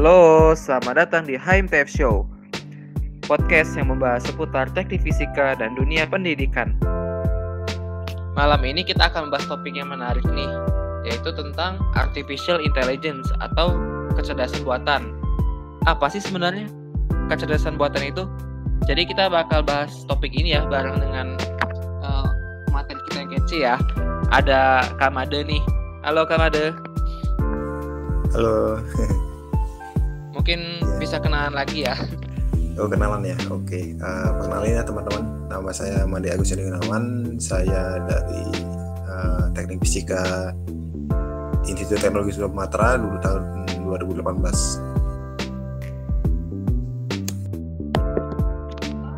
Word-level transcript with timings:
Halo, 0.00 0.56
selamat 0.56 0.96
datang 0.96 1.28
di 1.28 1.36
HMTF 1.36 1.84
Show 1.84 2.24
Podcast 3.28 3.76
yang 3.76 3.92
membahas 3.92 4.24
seputar 4.24 4.72
teknik 4.72 5.04
fisika 5.04 5.52
dan 5.60 5.76
dunia 5.76 6.08
pendidikan. 6.08 6.72
Malam 8.32 8.64
ini 8.64 8.80
kita 8.80 9.12
akan 9.12 9.28
membahas 9.28 9.44
topik 9.44 9.76
yang 9.76 9.92
menarik 9.92 10.24
nih 10.32 10.48
Yaitu 11.04 11.36
tentang 11.36 11.84
Artificial 12.00 12.64
Intelligence 12.64 13.28
atau 13.44 13.76
kecerdasan 14.16 14.64
buatan. 14.64 15.12
Apa 15.84 16.08
sih 16.08 16.24
sebenarnya 16.24 16.72
kecerdasan 17.28 17.76
buatan 17.76 18.00
itu? 18.00 18.24
Jadi 18.88 19.04
kita 19.04 19.28
bakal 19.28 19.60
bahas 19.60 19.92
topik 20.08 20.32
ini 20.32 20.56
ya 20.56 20.64
bareng 20.64 20.96
dengan 20.96 21.36
uh, 22.00 22.32
materi 22.72 23.04
kita 23.12 23.16
yang 23.20 23.30
kece 23.36 23.58
ya. 23.68 23.76
Ada 24.32 24.80
Kamade 24.96 25.44
nih. 25.44 25.60
Halo 26.08 26.24
Kamade. 26.24 26.72
Halo. 28.32 28.80
Mungkin 30.40 30.80
ya. 30.80 30.96
bisa 30.96 31.20
kenalan 31.20 31.52
lagi 31.52 31.84
ya. 31.84 31.92
Oh 32.80 32.88
kenalan 32.88 33.20
ya, 33.28 33.36
oke. 33.52 33.76
Uh, 34.00 34.28
perkenalin 34.40 34.80
ya 34.80 34.82
teman-teman. 34.88 35.24
Nama 35.52 35.68
saya 35.68 36.08
Made 36.08 36.32
Agus 36.32 36.56
Gunawan. 36.56 37.36
Saya 37.36 38.00
dari 38.08 38.64
uh, 39.04 39.52
Teknik 39.52 39.84
Fisika 39.84 40.56
Institut 41.68 42.00
Teknologi 42.00 42.32
Sumatera 42.32 42.96
dulu 42.96 43.20
tahun 43.20 43.68
2018. 43.84 44.88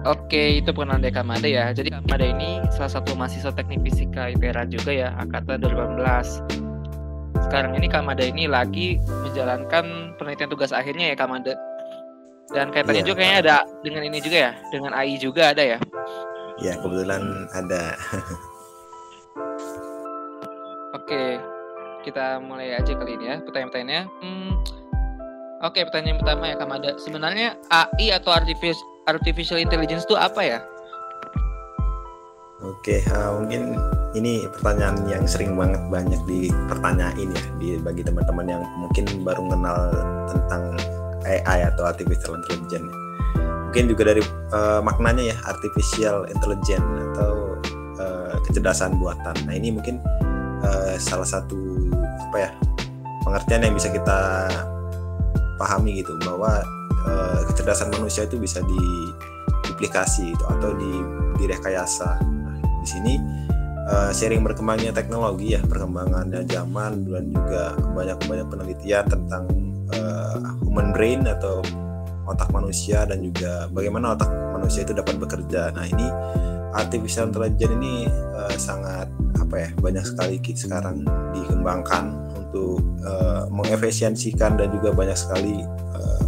Oke, 0.02 0.58
itu 0.58 0.74
perkenalan 0.74 1.06
dari 1.06 1.14
Kamade 1.14 1.54
ya. 1.54 1.70
Jadi 1.70 1.94
Kamade 1.94 2.34
ini 2.34 2.58
salah 2.74 2.98
satu 2.98 3.14
mahasiswa 3.14 3.54
teknik 3.54 3.86
fisika 3.86 4.34
IPERA 4.34 4.66
juga 4.66 4.90
ya, 4.90 5.14
angkatan 5.14 5.62
2018 5.62 6.61
sekarang 7.48 7.76
ini 7.78 7.88
Kamada 7.90 8.24
ini 8.24 8.48
lagi 8.48 8.98
menjalankan 9.26 10.16
penelitian 10.16 10.50
tugas 10.50 10.72
akhirnya 10.72 11.12
ya 11.12 11.16
Kamada. 11.16 11.54
Dan 12.52 12.68
kaitannya 12.68 13.00
yeah. 13.00 13.08
juga 13.08 13.18
kayaknya 13.22 13.38
ada 13.40 13.56
dengan 13.80 14.02
ini 14.04 14.18
juga 14.20 14.36
ya, 14.36 14.52
dengan 14.68 14.92
AI 14.92 15.16
juga 15.16 15.56
ada 15.56 15.62
ya. 15.64 15.78
Ya 16.60 16.76
kebetulan 16.78 17.48
ada. 17.56 17.96
Oke, 20.98 21.40
kita 22.04 22.36
mulai 22.44 22.76
aja 22.76 22.92
kali 22.92 23.16
ini 23.16 23.24
ya 23.32 23.36
pertanyaan-pertanyaannya. 23.40 24.02
Hmm, 24.20 24.52
Oke, 25.62 25.86
pertanyaan 25.86 26.18
pertama 26.18 26.50
ya 26.50 26.56
Kamada. 26.58 26.90
Sebenarnya 26.98 27.54
AI 27.70 28.10
atau 28.10 28.34
artificial 28.34 28.82
artificial 29.06 29.62
intelligence 29.62 30.04
itu 30.04 30.18
apa 30.18 30.42
ya? 30.42 30.58
Oke, 32.62 33.02
uh, 33.10 33.38
mungkin 33.38 33.78
ini 34.12 34.44
pertanyaan 34.48 35.08
yang 35.08 35.24
sering 35.24 35.56
banget 35.56 35.80
banyak 35.88 36.20
dipertanyain 36.28 37.32
ya 37.32 37.42
di 37.56 37.68
bagi 37.80 38.04
teman-teman 38.04 38.44
yang 38.44 38.62
mungkin 38.76 39.04
baru 39.24 39.42
kenal 39.48 39.78
tentang 40.28 40.62
AI 41.24 41.64
atau 41.72 41.88
artificial 41.88 42.36
intelligence. 42.36 42.92
Mungkin 43.72 43.88
juga 43.88 44.12
dari 44.12 44.20
uh, 44.52 44.84
maknanya 44.84 45.32
ya 45.32 45.36
artificial 45.48 46.28
intelligence 46.28 46.84
atau 47.12 47.56
uh, 47.96 48.36
kecerdasan 48.44 49.00
buatan. 49.00 49.32
Nah 49.48 49.54
ini 49.56 49.72
mungkin 49.72 49.96
uh, 50.60 50.94
salah 51.00 51.24
satu 51.24 51.88
apa 52.28 52.36
ya 52.36 52.50
pengertian 53.24 53.64
yang 53.64 53.74
bisa 53.76 53.88
kita 53.88 54.50
pahami 55.56 56.04
gitu 56.04 56.20
bahwa 56.20 56.60
uh, 57.08 57.40
kecerdasan 57.48 57.88
manusia 57.96 58.28
itu 58.28 58.36
bisa 58.36 58.60
diduplikasi 58.60 60.36
itu 60.36 60.44
atau 60.52 60.76
di 60.76 60.92
direkayasa 61.40 62.20
di 62.82 62.88
sini 62.90 63.14
sharing 64.12 64.40
berkembangnya 64.40 64.92
teknologi 64.94 65.54
ya 65.56 65.60
perkembangannya 65.64 66.46
zaman 66.48 67.04
dan 67.08 67.24
juga 67.28 67.76
banyak 67.92 68.18
banyak 68.24 68.46
penelitian 68.48 69.04
tentang 69.08 69.44
uh, 69.92 70.36
human 70.64 70.94
brain 70.96 71.24
atau 71.28 71.60
otak 72.26 72.48
manusia 72.54 73.02
dan 73.04 73.20
juga 73.20 73.66
bagaimana 73.74 74.14
otak 74.14 74.30
manusia 74.54 74.86
itu 74.86 74.94
dapat 74.94 75.18
bekerja. 75.18 75.74
Nah 75.74 75.84
ini 75.90 76.06
artificial 76.72 77.28
intelligence 77.28 77.74
ini 77.76 77.94
uh, 78.08 78.54
sangat 78.56 79.10
apa 79.36 79.54
ya 79.68 79.70
banyak 79.82 80.04
sekali 80.06 80.40
sekarang 80.40 81.04
dikembangkan 81.34 82.16
untuk 82.38 82.80
uh, 83.04 83.44
mengefisiensikan 83.52 84.56
dan 84.56 84.72
juga 84.72 84.94
banyak 84.94 85.18
sekali 85.18 85.60
uh, 85.92 86.24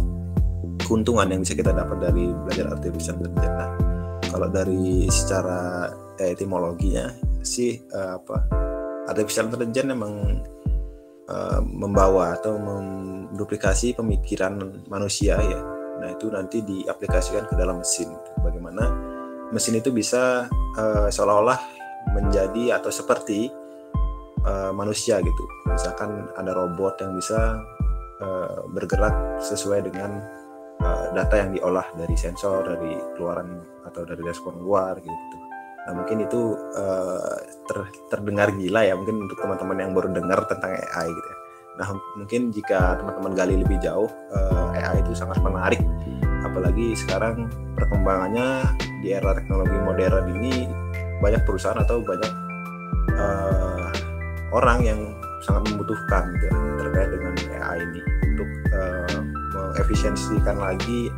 keuntungan 0.85 1.25
yang 1.31 1.41
bisa 1.41 1.57
kita 1.57 1.73
dapat 1.73 1.97
dari 1.97 2.29
belajar 2.45 2.77
artificial 2.77 3.17
intelligence. 3.17 3.57
Nah, 3.57 3.71
kalau 4.29 4.47
dari 4.51 5.07
secara 5.09 5.89
etimologinya 6.21 7.09
sih 7.45 7.79
uh, 7.93 8.17
apa 8.19 8.37
artificial 9.05 9.47
intelligence 9.47 9.89
memang 9.93 10.13
uh, 11.29 11.61
membawa 11.61 12.33
atau 12.35 12.57
menduplikasi 12.57 13.93
pemikiran 13.93 14.83
manusia 14.89 15.37
ya. 15.37 15.61
Nah 16.01 16.11
itu 16.11 16.27
nanti 16.27 16.59
diaplikasikan 16.65 17.47
ke 17.47 17.55
dalam 17.55 17.79
mesin 17.79 18.11
bagaimana 18.41 18.91
mesin 19.53 19.77
itu 19.79 19.93
bisa 19.93 20.49
uh, 20.75 21.07
seolah-olah 21.07 21.61
menjadi 22.17 22.81
atau 22.81 22.89
seperti 22.89 23.49
uh, 24.43 24.73
manusia 24.73 25.21
gitu. 25.21 25.43
Misalkan 25.69 26.27
ada 26.35 26.51
robot 26.51 26.99
yang 26.99 27.13
bisa 27.15 27.61
uh, 28.19 28.65
bergerak 28.73 29.13
sesuai 29.39 29.85
dengan 29.87 30.19
uh, 30.81 31.07
data 31.13 31.35
yang 31.39 31.53
diolah 31.55 31.85
dari 31.95 32.17
sensor 32.17 32.65
dari 32.65 32.97
keluaran 33.15 33.61
atau 33.85 34.01
dari 34.03 34.21
respon 34.25 34.59
luar 34.59 34.97
gitu 34.99 35.44
Nah, 35.85 35.93
mungkin 35.93 36.25
itu 36.25 36.57
uh, 36.73 37.37
ter, 37.69 37.77
terdengar 38.09 38.49
gila 38.57 38.81
ya 38.81 38.97
mungkin 38.97 39.29
untuk 39.29 39.37
teman-teman 39.37 39.77
yang 39.77 39.91
baru 39.93 40.09
dengar 40.17 40.41
tentang 40.49 40.73
AI 40.73 41.07
gitu 41.13 41.29
ya. 41.29 41.37
Nah, 41.75 41.87
mungkin 42.15 42.41
jika 42.55 42.97
teman-teman 42.97 43.31
gali 43.35 43.55
lebih 43.59 43.77
jauh, 43.83 44.07
uh, 44.31 44.71
eh, 44.73 44.81
AI 44.81 45.03
itu 45.03 45.13
sangat 45.13 45.37
menarik. 45.43 45.81
Apalagi 46.41 46.95
sekarang 46.95 47.51
perkembangannya 47.75 48.63
di 49.03 49.11
era 49.13 49.35
teknologi 49.35 49.75
modern 49.75 50.25
ini 50.39 50.65
banyak 51.19 51.43
perusahaan 51.43 51.77
atau 51.77 51.99
banyak 52.01 52.33
uh, 53.19 53.91
orang 54.55 54.79
yang 54.81 54.99
sangat 55.43 55.69
membutuhkan 55.69 56.31
gitu, 56.33 56.45
ya, 56.47 56.55
terkait 56.79 57.09
dengan 57.11 57.33
AI 57.59 57.77
ini 57.83 58.01
untuk 58.33 58.49
uh, 58.71 59.17
mengefisiensikan 59.53 60.57
lagi 60.57 61.11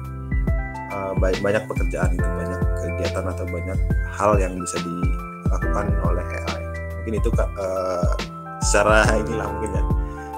uh, 0.98 1.14
banyak 1.22 1.64
pekerjaan 1.70 2.10
itu 2.18 2.26
banyak 2.26 2.62
kegiatan 2.82 3.26
atau 3.30 3.46
banyak 3.46 3.80
hal 4.18 4.34
yang 4.42 4.58
bisa 4.58 4.82
dilakukan 4.82 5.86
oleh 6.02 6.26
AI 6.26 6.68
mungkin 7.08 7.24
itu 7.24 7.32
uh, 7.40 8.12
secara 8.60 9.08
inilah 9.24 9.48
mungkin 9.48 9.72
ya. 9.72 9.84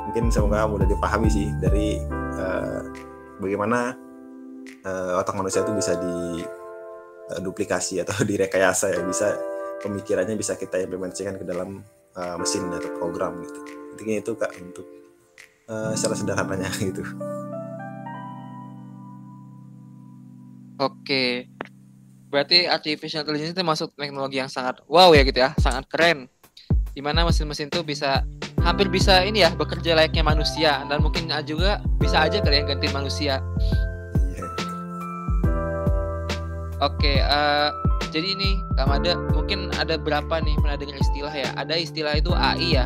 Mungkin 0.06 0.24
semoga 0.30 0.70
mudah 0.70 0.86
dipahami 0.86 1.26
sih 1.26 1.50
dari 1.58 1.98
uh, 2.38 2.86
bagaimana 3.42 3.98
uh, 4.86 5.18
otak 5.18 5.34
manusia 5.34 5.66
itu 5.66 5.74
bisa 5.74 5.98
di 5.98 6.46
duplikasi 7.42 8.06
atau 8.06 8.22
direkayasa 8.30 8.94
ya. 8.94 9.02
Bisa 9.02 9.34
pemikirannya 9.82 10.38
bisa 10.38 10.54
kita 10.62 10.78
implementasikan 10.78 11.42
ke 11.42 11.46
dalam 11.50 11.82
uh, 12.14 12.38
mesin 12.38 12.70
atau 12.70 12.94
program 13.02 13.42
gitu. 13.42 13.60
Intinya 13.98 14.16
itu 14.22 14.32
kak 14.38 14.54
untuk 14.62 14.86
uh, 15.74 15.98
secara 15.98 16.16
sederhananya 16.22 16.70
gitu 16.86 17.02
Oke. 20.80 21.52
Berarti 22.32 22.64
artificial 22.72 23.28
intelligence 23.28 23.52
itu 23.52 23.64
masuk 23.68 23.92
teknologi 24.00 24.40
yang 24.40 24.48
sangat 24.48 24.80
wow 24.88 25.12
ya 25.12 25.28
gitu 25.28 25.44
ya, 25.44 25.52
sangat 25.60 25.84
keren. 25.92 26.32
Di 26.96 27.04
mana 27.04 27.28
mesin-mesin 27.28 27.68
itu 27.68 27.84
bisa 27.84 28.24
hampir 28.64 28.88
bisa 28.88 29.24
ini 29.28 29.44
ya 29.44 29.52
bekerja 29.52 29.98
layaknya 29.98 30.24
manusia 30.24 30.88
dan 30.88 31.04
mungkin 31.04 31.28
juga 31.44 31.84
bisa 32.00 32.24
aja 32.24 32.40
kalian 32.40 32.70
ganti 32.70 32.88
manusia. 32.96 33.44
Iya. 34.32 34.46
Oke, 36.80 37.20
uh, 37.28 37.76
jadi 38.16 38.40
ini 38.40 38.56
ada 38.80 39.20
mungkin 39.36 39.74
ada 39.76 40.00
berapa 40.00 40.40
nih 40.40 40.56
pernah 40.64 40.78
dengar 40.80 40.96
istilah 41.02 41.34
ya? 41.34 41.50
Ada 41.60 41.76
istilah 41.76 42.14
itu 42.16 42.32
AI 42.32 42.80
ya. 42.80 42.86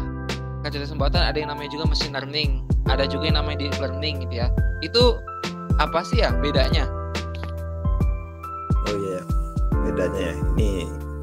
Kecerdasan 0.66 0.98
buatan 0.98 1.22
ada 1.22 1.36
yang 1.36 1.52
namanya 1.52 1.70
juga 1.76 1.86
machine 1.92 2.16
learning, 2.16 2.64
ada 2.88 3.06
juga 3.06 3.28
yang 3.30 3.38
namanya 3.38 3.68
deep 3.68 3.78
learning 3.78 4.24
gitu 4.26 4.42
ya. 4.42 4.48
Itu 4.82 5.20
apa 5.78 6.02
sih 6.08 6.24
ya 6.24 6.32
bedanya? 6.40 7.03
Oh 8.88 8.96
iya 8.98 9.22
bedanya 9.84 10.22
ya. 10.32 10.34
Ini 10.56 10.72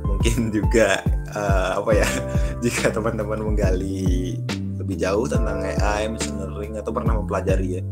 mungkin 0.05 0.37
juga 0.57 1.01
uh, 1.33 1.81
apa 1.81 1.91
ya 1.97 2.09
jika 2.65 2.93
teman-teman 2.93 3.41
menggali 3.41 4.37
lebih 4.81 4.97
jauh 4.97 5.29
tentang 5.29 5.61
AI 5.61 6.09
machine 6.09 6.41
learning 6.41 6.81
atau 6.81 6.93
pernah 6.93 7.17
mempelajari 7.21 7.81
ya 7.81 7.83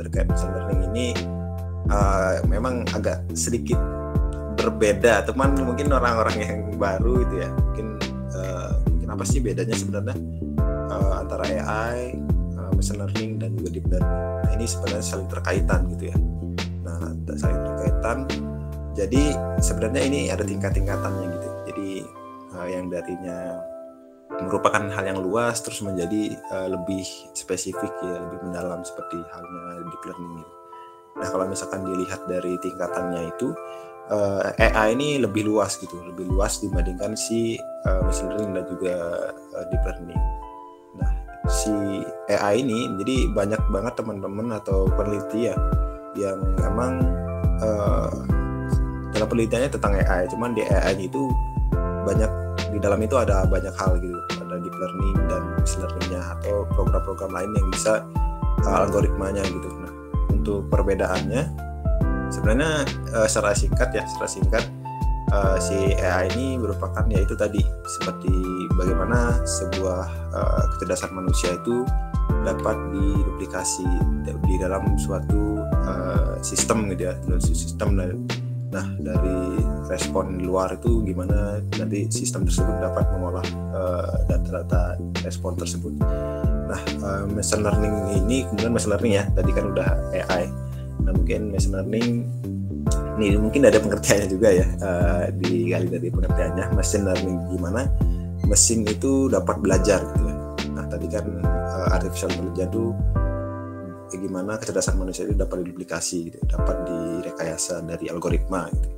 terkait 0.00 0.26
machine 0.28 0.52
learning 0.56 0.80
ini 0.92 1.06
uh, 1.92 2.40
memang 2.48 2.84
agak 2.92 3.24
sedikit 3.36 3.78
berbeda. 4.56 5.26
Teman 5.26 5.56
mungkin 5.58 5.90
orang-orang 5.90 6.36
yang 6.38 6.58
baru 6.76 7.24
itu 7.24 7.34
ya 7.42 7.48
mungkin 7.50 7.86
uh, 8.36 8.72
mungkin 8.88 9.08
apa 9.12 9.24
sih 9.26 9.40
bedanya 9.42 9.74
sebenarnya 9.76 10.16
uh, 10.92 11.14
antara 11.20 11.44
AI 11.48 12.16
uh, 12.56 12.70
machine 12.76 13.00
learning 13.00 13.30
dan 13.40 13.56
juga 13.58 13.68
deep 13.74 13.86
learning? 13.88 14.20
Nah 14.44 14.50
ini 14.56 14.64
sebenarnya 14.68 15.04
saling 15.04 15.28
terkaitan 15.28 15.80
gitu 15.96 16.04
ya. 16.12 16.16
Nah 16.84 17.12
saling 17.36 17.60
terkaitan 17.74 18.18
jadi 18.92 19.32
sebenarnya 19.60 20.02
ini 20.04 20.20
ada 20.28 20.44
tingkat-tingkatannya 20.44 21.26
gitu. 21.32 21.48
Jadi 21.72 21.90
uh, 22.52 22.68
yang 22.68 22.92
darinya 22.92 23.60
merupakan 24.32 24.80
hal 24.92 25.04
yang 25.04 25.20
luas 25.20 25.60
terus 25.60 25.84
menjadi 25.84 26.36
uh, 26.52 26.68
lebih 26.72 27.04
spesifik 27.36 27.92
ya 28.00 28.16
lebih 28.16 28.48
mendalam 28.48 28.80
seperti 28.84 29.20
halnya 29.32 29.84
deep 29.88 30.02
learning 30.08 30.32
gitu. 30.40 30.52
Nah 31.12 31.28
kalau 31.28 31.44
misalkan 31.44 31.84
dilihat 31.84 32.24
dari 32.24 32.56
tingkatannya 32.60 33.28
itu 33.36 33.52
uh, 34.08 34.40
eh, 34.56 34.72
AI 34.72 34.96
ini 34.96 35.20
lebih 35.20 35.44
luas 35.44 35.76
gitu, 35.76 36.00
lebih 36.08 36.28
luas 36.32 36.60
dibandingkan 36.64 37.12
si 37.16 37.60
uh, 37.88 38.00
machine 38.04 38.32
learning 38.32 38.52
dan 38.56 38.64
juga 38.68 38.96
uh, 39.56 39.64
deep 39.68 39.84
learning. 39.84 40.22
Nah 40.96 41.12
si 41.48 42.04
AI 42.32 42.64
ini 42.64 42.88
jadi 43.04 43.16
banyak 43.36 43.60
banget 43.68 43.94
teman-teman 44.00 44.56
atau 44.56 44.88
peneliti 44.96 45.52
ya 45.52 45.56
yang 46.16 46.40
emang 46.64 47.00
uh, 47.60 48.31
dalam 49.22 49.38
penelitiannya 49.38 49.70
tentang 49.70 49.94
AI, 50.02 50.26
cuman 50.34 50.50
di 50.50 50.66
AI 50.66 51.06
itu 51.06 51.30
banyak 52.02 52.26
di 52.74 52.82
dalam 52.82 52.98
itu 53.06 53.14
ada 53.14 53.46
banyak 53.46 53.70
hal 53.78 53.94
gitu. 54.02 54.18
Ada 54.42 54.58
deep 54.58 54.74
learning 54.74 55.16
dan 55.30 55.42
machine 55.62 55.80
learningnya 55.86 56.22
atau 56.34 56.66
program-program 56.74 57.30
lain 57.30 57.54
yang 57.54 57.68
bisa 57.70 58.02
uh, 58.66 58.82
algoritmanya 58.82 59.46
gitu. 59.46 59.70
Nah 59.78 59.94
untuk 60.34 60.66
perbedaannya 60.74 61.54
sebenarnya 62.34 62.82
uh, 63.14 63.30
secara 63.30 63.54
singkat 63.54 63.94
ya 63.94 64.02
secara 64.10 64.26
singkat 64.26 64.64
uh, 65.30 65.54
si 65.62 65.94
AI 66.02 66.26
ini 66.34 66.58
merupakan 66.58 67.06
yaitu 67.06 67.38
tadi 67.38 67.62
seperti 67.86 68.34
bagaimana 68.74 69.38
sebuah 69.46 70.02
uh, 70.34 70.64
kecerdasan 70.74 71.14
manusia 71.14 71.54
itu 71.54 71.86
dapat 72.42 72.74
diduplikasi 72.90 73.86
di 74.26 74.58
dalam 74.58 74.98
suatu 74.98 75.62
uh, 75.62 76.34
sistem 76.42 76.90
gitu 76.90 77.06
ya 77.06 77.14
dalam 77.22 77.38
sistem 77.38 77.94
Nah, 78.72 78.86
dari 78.96 79.60
respon 79.92 80.40
di 80.40 80.48
luar 80.48 80.72
itu 80.80 81.04
gimana 81.04 81.60
nanti 81.76 82.08
sistem 82.08 82.48
tersebut 82.48 82.72
dapat 82.80 83.04
mengolah 83.12 83.44
uh, 83.76 84.16
data-data 84.24 84.96
respon 85.20 85.52
tersebut. 85.60 85.92
Nah, 86.72 86.80
uh, 87.04 87.28
machine 87.28 87.60
learning 87.60 88.24
ini 88.24 88.48
kemudian 88.48 88.72
machine 88.72 88.92
learning 88.96 89.12
ya, 89.20 89.24
tadi 89.36 89.50
kan 89.52 89.64
udah 89.76 89.88
AI. 90.16 90.48
Nah, 91.04 91.12
mungkin 91.12 91.52
machine 91.52 91.76
learning 91.76 92.24
ini 93.20 93.36
mungkin 93.36 93.68
ada 93.68 93.76
pengertiannya 93.76 94.28
juga 94.32 94.48
ya 94.50 94.66
uh, 94.80 95.28
digali 95.36 95.92
dari 95.92 96.08
pengertiannya 96.08 96.72
machine 96.72 97.04
learning 97.04 97.38
gimana 97.52 97.84
mesin 98.48 98.88
itu 98.88 99.28
dapat 99.28 99.60
belajar 99.60 100.00
gitu 100.00 100.24
ya. 100.26 100.36
Nah, 100.72 100.84
tadi 100.88 101.06
kan 101.12 101.28
uh, 101.44 101.92
artificial 101.92 102.32
intelligence 102.32 102.72
itu 102.72 102.84
gimana 104.18 104.60
kecerdasan 104.60 104.98
manusia 104.98 105.24
itu 105.24 105.36
dapat 105.38 105.62
diduplikasi 105.64 106.18
gitu, 106.28 106.38
dapat 106.48 106.84
direkayasa 106.88 107.84
dari 107.86 108.10
algoritma 108.10 108.68
gitu. 108.72 108.88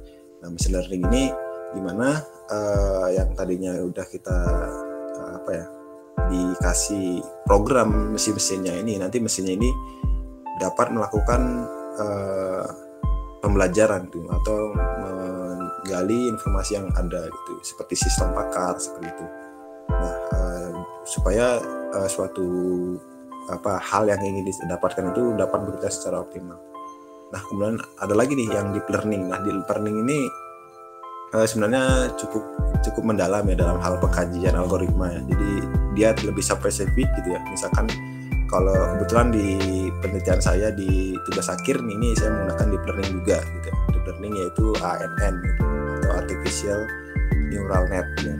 Nah, 0.43 0.49
machine 0.53 0.75
learning 0.75 1.03
ini 1.11 1.25
gimana 1.75 2.23
uh, 2.51 3.09
yang 3.11 3.35
tadinya 3.35 3.75
udah 3.83 4.07
kita 4.07 4.39
uh, 5.19 5.31
apa 5.43 5.51
ya 5.51 5.67
dikasih 6.31 7.21
program 7.45 8.15
mesin-mesinnya 8.15 8.79
ini 8.81 8.97
nanti 8.97 9.19
mesinnya 9.19 9.59
ini 9.59 9.69
dapat 10.63 10.95
melakukan 10.95 11.43
uh, 11.99 12.67
pembelajaran 13.43 14.09
gitu, 14.09 14.25
atau 14.31 14.73
menggali 14.75 16.33
informasi 16.33 16.81
yang 16.81 16.89
ada 16.97 17.29
gitu 17.29 17.53
seperti 17.61 17.95
sistem 17.99 18.33
pakar 18.33 18.79
seperti 18.79 19.11
itu. 19.11 19.27
Nah, 19.91 20.15
uh, 20.33 20.73
supaya 21.05 21.61
uh, 21.93 22.09
suatu 22.09 22.47
apa 23.53 23.77
hal 23.81 24.09
yang 24.09 24.21
ingin 24.25 24.49
didapatkan 24.49 25.13
itu 25.13 25.37
dapat 25.37 25.61
bekerja 25.69 25.91
secara 25.93 26.25
optimal. 26.25 26.57
Nah 27.33 27.41
kemudian 27.51 27.77
ada 28.01 28.15
lagi 28.15 28.33
nih 28.39 28.49
yang 28.49 28.73
deep 28.73 28.87
learning. 28.89 29.29
Nah 29.29 29.43
deep 29.45 29.67
learning 29.69 29.97
ini 30.07 30.19
uh, 31.35 31.45
sebenarnya 31.45 32.15
cukup 32.17 32.45
cukup 32.81 33.03
mendalam 33.03 33.45
ya 33.49 33.57
dalam 33.59 33.79
hal 33.83 34.01
pengkajian 34.01 34.55
algoritma 34.57 35.13
ya. 35.13 35.21
Jadi 35.29 35.51
dia 35.99 36.09
lebih 36.25 36.45
spesifik 36.45 37.09
gitu 37.21 37.29
ya. 37.35 37.41
Misalkan 37.51 37.91
kalau 38.49 38.77
kebetulan 38.97 39.35
di 39.35 39.47
penelitian 39.99 40.39
saya 40.39 40.69
di 40.71 41.17
tugas 41.27 41.49
akhir 41.51 41.81
nih, 41.83 41.95
ini 41.97 42.09
saya 42.15 42.31
menggunakan 42.31 42.67
deep 42.71 42.85
learning 42.87 43.11
juga 43.19 43.39
gitu. 43.43 43.69
Deep 43.93 44.05
learning 44.09 44.33
yaitu 44.39 44.67
ANN 44.79 45.35
gitu, 45.43 45.63
atau 46.01 46.11
artificial 46.23 46.81
neural 47.51 47.85
net 47.91 48.07
ya 48.23 48.35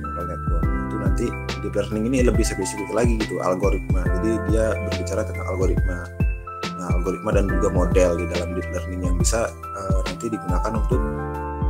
nanti 1.15 1.31
deep 1.63 1.79
learning 1.79 2.11
ini 2.11 2.27
lebih 2.27 2.43
spesifik 2.43 2.91
lagi 2.91 3.15
gitu 3.23 3.39
algoritma. 3.39 4.03
Jadi 4.03 4.35
dia 4.51 4.75
berbicara 4.91 5.23
tentang 5.23 5.47
algoritma. 5.47 6.11
Nah 6.75 6.91
algoritma 6.91 7.31
dan 7.31 7.47
juga 7.47 7.71
model 7.71 8.19
di 8.19 8.27
dalam 8.35 8.59
deep 8.59 8.67
learning 8.75 9.01
yang 9.07 9.15
bisa 9.15 9.47
uh, 9.55 10.03
nanti 10.11 10.27
digunakan 10.27 10.75
untuk 10.75 10.99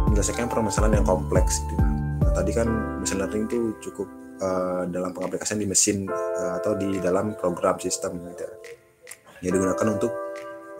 menyelesaikan 0.08 0.48
permasalahan 0.48 1.04
yang 1.04 1.06
kompleks 1.06 1.60
gitu. 1.60 1.84
Nah 2.24 2.32
tadi 2.32 2.56
kan 2.56 2.68
machine 3.04 3.20
learning 3.20 3.44
itu 3.44 3.60
cukup 3.84 4.08
uh, 4.40 4.88
dalam 4.88 5.12
pengaplikasian 5.12 5.60
di 5.60 5.68
mesin 5.68 6.08
uh, 6.08 6.56
atau 6.56 6.72
di 6.80 6.96
dalam 7.04 7.36
program 7.36 7.76
sistem 7.76 8.16
gitu 8.32 8.48
ya. 8.48 8.56
Digunakan 9.44 9.86
untuk 9.92 10.12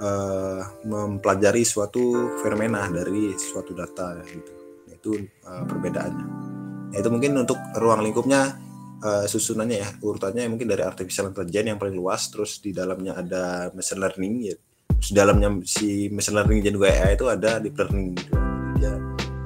uh, 0.01 0.65
mempelajari 0.89 1.69
suatu 1.69 2.33
fenomena 2.41 2.89
dari 2.89 3.37
suatu 3.37 3.77
data 3.77 4.25
gitu. 4.25 4.53
Itu 4.89 5.21
uh, 5.21 5.69
perbedaannya 5.69 6.54
ya, 6.93 7.01
itu 7.01 7.09
mungkin 7.09 7.33
untuk 7.41 7.57
ruang 7.79 8.05
lingkupnya 8.05 8.59
uh, 9.05 9.25
susunannya 9.29 9.77
ya 9.85 9.89
urutannya 10.01 10.49
mungkin 10.49 10.69
dari 10.69 10.83
artificial 10.83 11.31
intelligence 11.31 11.69
yang 11.69 11.81
paling 11.81 11.97
luas 11.97 12.33
terus 12.33 12.59
di 12.59 12.73
dalamnya 12.73 13.21
ada 13.21 13.71
machine 13.77 14.01
learning 14.01 14.35
ya. 14.53 14.57
Terus 15.01 15.09
di 15.13 15.17
dalamnya 15.17 15.49
si 15.69 16.09
machine 16.09 16.37
learning 16.41 16.59
dan 16.65 16.73
juga 16.73 16.89
AI 16.91 17.13
itu 17.15 17.27
ada 17.29 17.51
deep 17.61 17.77
learning 17.77 18.07
gitu. 18.17 18.33
Ya 18.81 18.95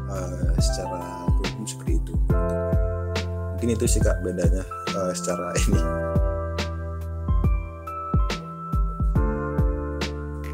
uh, 0.09 0.53
secara 0.63 1.27
umum 1.27 1.67
seperti 1.67 1.99
itu. 1.99 2.15
Mungkin 3.59 3.69
itu 3.75 3.85
sih 3.91 3.99
kak 3.99 4.23
bedanya 4.23 4.63
uh, 4.95 5.13
secara 5.13 5.51
ini. 5.67 5.81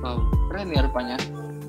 Wow 0.00 0.18
keren 0.48 0.68
ya 0.72 0.80
rupanya. 0.88 1.16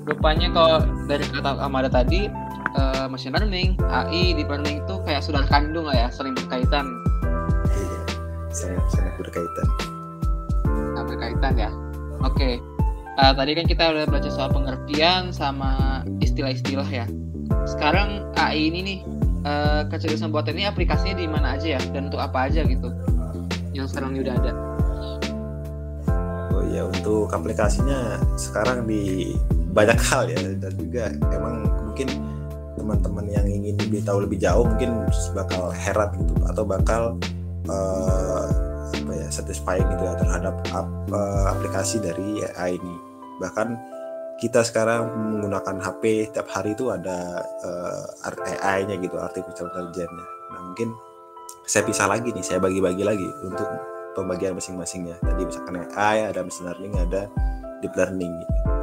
Rupanya 0.06 0.48
kalau 0.54 0.78
dari 1.10 1.26
kata 1.26 1.58
Amada 1.58 1.90
tadi 1.90 2.30
uh, 2.76 3.06
machine 3.08 3.32
learning, 3.32 3.74
AI, 3.88 4.36
deep 4.36 4.48
learning 4.52 4.84
itu 4.84 4.94
kayak 5.02 5.24
sudah 5.24 5.42
kandung 5.48 5.88
lah 5.88 5.96
ya, 5.96 6.08
sering 6.12 6.36
berkaitan. 6.36 6.86
Iya, 7.72 8.00
sangat 8.52 8.86
sangat 8.92 9.14
berkaitan. 9.18 9.66
Sangat 10.64 11.06
berkaitan 11.08 11.52
ya. 11.56 11.70
Oke. 12.22 12.36
Okay. 12.36 12.54
Uh, 13.16 13.32
eh, 13.32 13.32
tadi 13.32 13.52
kan 13.56 13.64
kita 13.64 13.84
udah 13.96 14.04
baca 14.12 14.28
soal 14.28 14.52
pengertian 14.52 15.32
sama 15.32 16.04
istilah-istilah 16.20 16.84
ya. 16.84 17.08
Sekarang 17.64 18.28
AI 18.36 18.68
ini 18.68 18.80
nih 18.84 18.98
uh, 19.48 19.82
kecerdasan 19.88 20.28
buatan 20.28 20.52
ini 20.60 20.68
aplikasinya 20.68 21.16
di 21.16 21.24
mana 21.24 21.56
aja 21.56 21.80
ya 21.80 21.80
dan 21.96 22.12
untuk 22.12 22.20
apa 22.20 22.52
aja 22.52 22.60
gitu 22.68 22.92
yang 23.72 23.88
sekarang 23.88 24.16
ini 24.16 24.20
udah 24.28 24.34
ada. 24.36 24.52
Oh 26.52 26.62
iya 26.68 26.84
untuk 26.84 27.32
aplikasinya 27.32 28.20
sekarang 28.36 28.84
di 28.84 29.32
banyak 29.76 30.00
hal 30.00 30.28
ya 30.28 30.40
dan 30.56 30.72
juga 30.76 31.12
emang 31.32 31.68
mungkin 31.88 32.35
teman-teman 32.76 33.26
yang 33.26 33.46
ingin 33.48 33.74
lebih 33.80 34.04
tahu 34.04 34.28
lebih 34.28 34.38
jauh 34.38 34.64
mungkin 34.68 35.08
bakal 35.32 35.72
heran 35.72 36.12
gitu 36.20 36.34
atau 36.46 36.64
bakal 36.68 37.02
uh, 37.72 38.44
apa 38.92 39.12
ya 39.16 39.28
satisfying 39.32 39.86
gitu 39.96 40.02
ya 40.04 40.14
terhadap 40.14 40.54
uh, 40.70 41.52
aplikasi 41.56 41.98
dari 41.98 42.44
AI 42.56 42.78
ini. 42.78 42.94
Bahkan 43.42 43.68
kita 44.36 44.60
sekarang 44.60 45.08
menggunakan 45.16 45.80
HP 45.80 46.28
tiap 46.36 46.48
hari 46.52 46.76
itu 46.76 46.92
ada 46.92 47.40
uh, 47.64 48.04
eh, 48.28 48.58
AI-nya 48.60 49.00
gitu 49.00 49.16
artificial 49.16 49.72
intelligence-nya. 49.72 50.26
Nah 50.52 50.60
mungkin 50.72 50.92
saya 51.64 51.82
pisah 51.88 52.06
lagi 52.06 52.30
nih 52.30 52.44
saya 52.44 52.60
bagi-bagi 52.60 53.02
lagi 53.02 53.28
untuk 53.40 53.66
pembagian 54.12 54.52
masing-masingnya. 54.52 55.16
Tadi 55.24 55.42
misalkan 55.48 55.88
AI 55.96 56.28
ada 56.28 56.44
machine 56.44 56.68
learning 56.68 56.94
ada 57.00 57.32
deep 57.80 57.96
learning 57.96 58.28
gitu. 58.28 58.75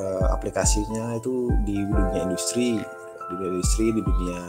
Uh, 0.00 0.32
aplikasinya 0.32 1.20
itu 1.20 1.52
di 1.68 1.76
dunia 1.84 2.24
industri 2.24 2.80
di 2.80 3.34
dunia 3.36 3.48
industri 3.60 3.86
di 3.92 4.00
dunia 4.00 4.40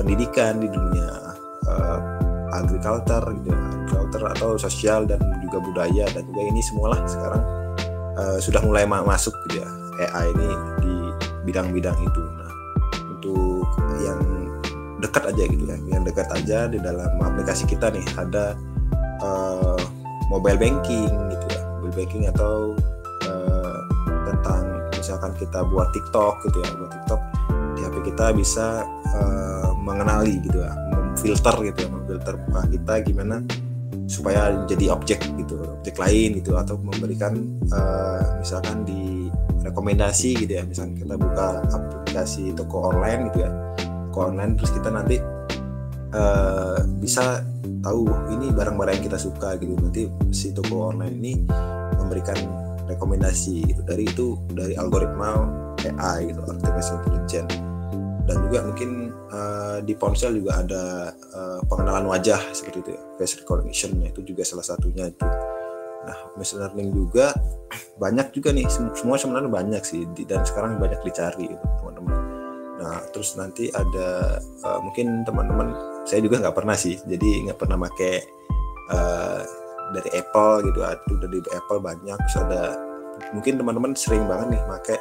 pendidikan 0.00 0.58
di 0.58 0.68
dunia 0.72 1.08
uh, 1.68 2.00
agriculture 2.56 3.28
gitu 3.36 3.52
agriculture 3.52 4.24
atau 4.32 4.50
sosial 4.56 5.04
dan 5.04 5.20
juga 5.44 5.60
budaya 5.60 6.08
dan 6.16 6.24
juga 6.24 6.40
ini 6.48 6.60
semualah 6.64 7.00
sekarang 7.04 7.42
uh, 8.16 8.38
sudah 8.40 8.60
mulai 8.64 8.88
ma 8.88 9.04
masuk 9.04 9.32
gitu 9.48 9.60
ya 9.60 9.68
AI 10.08 10.32
ini 10.32 10.48
di 10.80 10.94
bidang-bidang 11.48 11.96
itu. 12.00 12.22
Nah 12.22 12.52
untuk 13.18 13.66
yang 14.00 14.20
dekat 15.02 15.34
aja 15.34 15.42
gitu 15.50 15.64
ya 15.66 15.76
yang 15.90 16.02
dekat 16.06 16.28
aja 16.30 16.70
di 16.70 16.78
dalam 16.78 17.10
aplikasi 17.18 17.66
kita 17.66 17.90
nih 17.90 18.04
ada 18.14 18.54
uh, 19.20 19.80
mobile 20.30 20.56
banking 20.56 21.10
gitu 21.10 21.46
ya 21.50 21.62
mobile 21.78 21.94
banking 22.04 22.24
atau 22.30 22.72
misalkan 24.94 25.32
kita 25.36 25.66
buat 25.66 25.90
TikTok 25.90 26.34
gitu 26.48 26.58
ya 26.62 26.70
buat 26.78 26.90
TikTok 26.94 27.20
di 27.72 27.80
HP 27.82 27.94
kita 28.14 28.26
bisa 28.36 28.66
uh, 29.18 29.70
mengenali 29.76 30.38
gitu 30.44 30.62
ya 30.62 30.72
memfilter 30.94 31.56
gitu 31.66 31.78
ya 31.84 31.88
memfilter 31.90 32.34
muka 32.46 32.62
kita 32.70 32.94
gimana 33.02 33.36
supaya 34.06 34.52
jadi 34.68 34.92
objek 34.92 35.24
gitu 35.40 35.58
objek 35.80 35.96
lain 35.96 36.38
gitu 36.38 36.54
atau 36.60 36.76
memberikan 36.78 37.38
uh, 37.72 38.38
misalkan 38.38 38.84
di 38.84 39.32
rekomendasi 39.62 40.36
gitu 40.42 40.52
ya 40.60 40.62
misalkan 40.66 40.98
kita 40.98 41.14
buka 41.16 41.64
aplikasi 41.72 42.52
toko 42.52 42.92
online 42.92 43.32
gitu 43.32 43.46
ya 43.46 43.50
toko 44.10 44.30
online 44.30 44.54
terus 44.58 44.70
kita 44.74 44.88
nanti 44.92 45.16
uh, 46.12 46.78
bisa 47.00 47.42
tahu 47.82 48.06
ini 48.30 48.54
barang-barang 48.54 49.02
yang 49.02 49.06
kita 49.10 49.18
suka 49.18 49.58
gitu. 49.58 49.74
Nanti 49.76 50.02
si 50.30 50.54
toko 50.54 50.94
online 50.94 51.14
ini 51.18 51.32
memberikan 51.98 52.38
rekomendasi 52.94 53.64
gitu. 53.66 53.80
Dari 53.84 54.04
itu 54.06 54.36
dari 54.52 54.74
algoritma 54.76 55.48
AI 55.82 56.30
gitu 56.30 56.40
artificial 56.46 57.02
intelligence. 57.02 57.54
Dan 58.22 58.36
juga 58.48 58.58
mungkin 58.62 58.90
uh, 59.34 59.78
di 59.82 59.98
ponsel 59.98 60.38
juga 60.38 60.62
ada 60.62 61.10
uh, 61.34 61.60
pengenalan 61.66 62.06
wajah 62.06 62.38
seperti 62.54 62.78
itu 62.86 62.90
ya 62.94 63.02
face 63.18 63.34
recognition 63.42 63.98
itu 63.98 64.22
juga 64.22 64.46
salah 64.46 64.62
satunya 64.62 65.10
itu. 65.10 65.26
Nah 66.06 66.16
machine 66.38 66.62
learning 66.62 66.94
juga 66.94 67.34
banyak 67.98 68.30
juga 68.30 68.54
nih 68.54 68.66
semua 68.70 69.18
sebenarnya 69.18 69.50
banyak 69.50 69.82
sih 69.82 70.06
dan 70.26 70.46
sekarang 70.46 70.78
banyak 70.78 71.02
dicari 71.02 71.50
gitu, 71.50 71.66
teman-teman. 71.82 72.14
Nah 72.78 72.98
terus 73.10 73.34
nanti 73.34 73.74
ada 73.74 74.38
uh, 74.62 74.78
mungkin 74.82 75.26
teman-teman 75.26 75.74
saya 76.06 76.22
juga 76.22 76.42
nggak 76.42 76.54
pernah 76.54 76.78
sih 76.78 76.98
jadi 77.02 77.50
nggak 77.50 77.58
pernah 77.58 77.78
pakai 77.90 78.22
dari 79.92 80.10
Apple 80.16 80.66
gitu 80.68 80.80
aduh 80.82 81.18
dari 81.20 81.38
Apple 81.52 81.80
banyak. 81.80 82.16
Terus 82.16 82.36
ada 82.42 82.62
mungkin 83.36 83.60
teman-teman 83.60 83.92
sering 83.94 84.24
banget 84.26 84.58
nih 84.58 84.62
pakai 84.66 84.98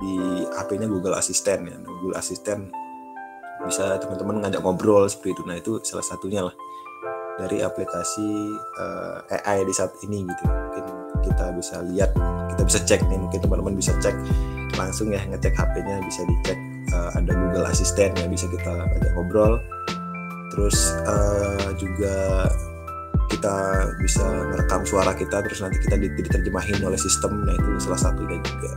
di 0.00 0.14
HP-nya 0.56 0.88
Google 0.88 1.14
Assistant 1.18 1.60
ya. 1.68 1.76
Google 1.82 2.16
Assistant 2.16 2.72
bisa 3.68 4.00
teman-teman 4.00 4.40
ngajak 4.46 4.62
ngobrol 4.64 5.04
seperti 5.10 5.36
itu. 5.36 5.42
Nah 5.44 5.56
itu 5.60 5.72
salah 5.84 6.06
satunya 6.06 6.40
lah 6.46 6.54
dari 7.36 7.64
aplikasi 7.64 8.28
uh, 8.80 9.24
eh, 9.28 9.40
AI 9.44 9.64
di 9.68 9.74
saat 9.76 9.92
ini 10.04 10.24
gitu. 10.24 10.44
Mungkin 10.48 10.84
kita 11.20 11.52
bisa 11.52 11.84
lihat 11.84 12.10
kita 12.56 12.62
bisa 12.64 12.78
cek 12.80 13.00
nih. 13.08 13.18
Mungkin 13.20 13.38
teman-teman 13.44 13.74
bisa 13.76 13.92
cek 14.00 14.16
langsung 14.78 15.12
ya 15.12 15.20
ngecek 15.28 15.52
HP-nya 15.52 16.00
bisa 16.06 16.24
dicek 16.24 16.58
uh, 16.94 17.10
ada 17.12 17.32
Google 17.36 17.66
Assistant 17.68 18.16
yang 18.16 18.30
bisa 18.32 18.48
kita 18.48 18.72
ajak 18.72 19.12
ngobrol. 19.16 19.60
Terus 20.50 20.78
uh, 21.06 21.70
juga 21.78 22.48
kita 23.30 23.54
bisa 24.02 24.26
merekam 24.26 24.82
suara 24.82 25.14
kita 25.14 25.40
terus 25.46 25.62
nanti 25.62 25.78
kita 25.78 25.96
diterjemahin 25.96 26.82
oleh 26.82 26.98
sistem 26.98 27.46
nah 27.46 27.54
itu 27.54 27.70
salah 27.78 28.00
satunya 28.10 28.36
juga. 28.42 28.72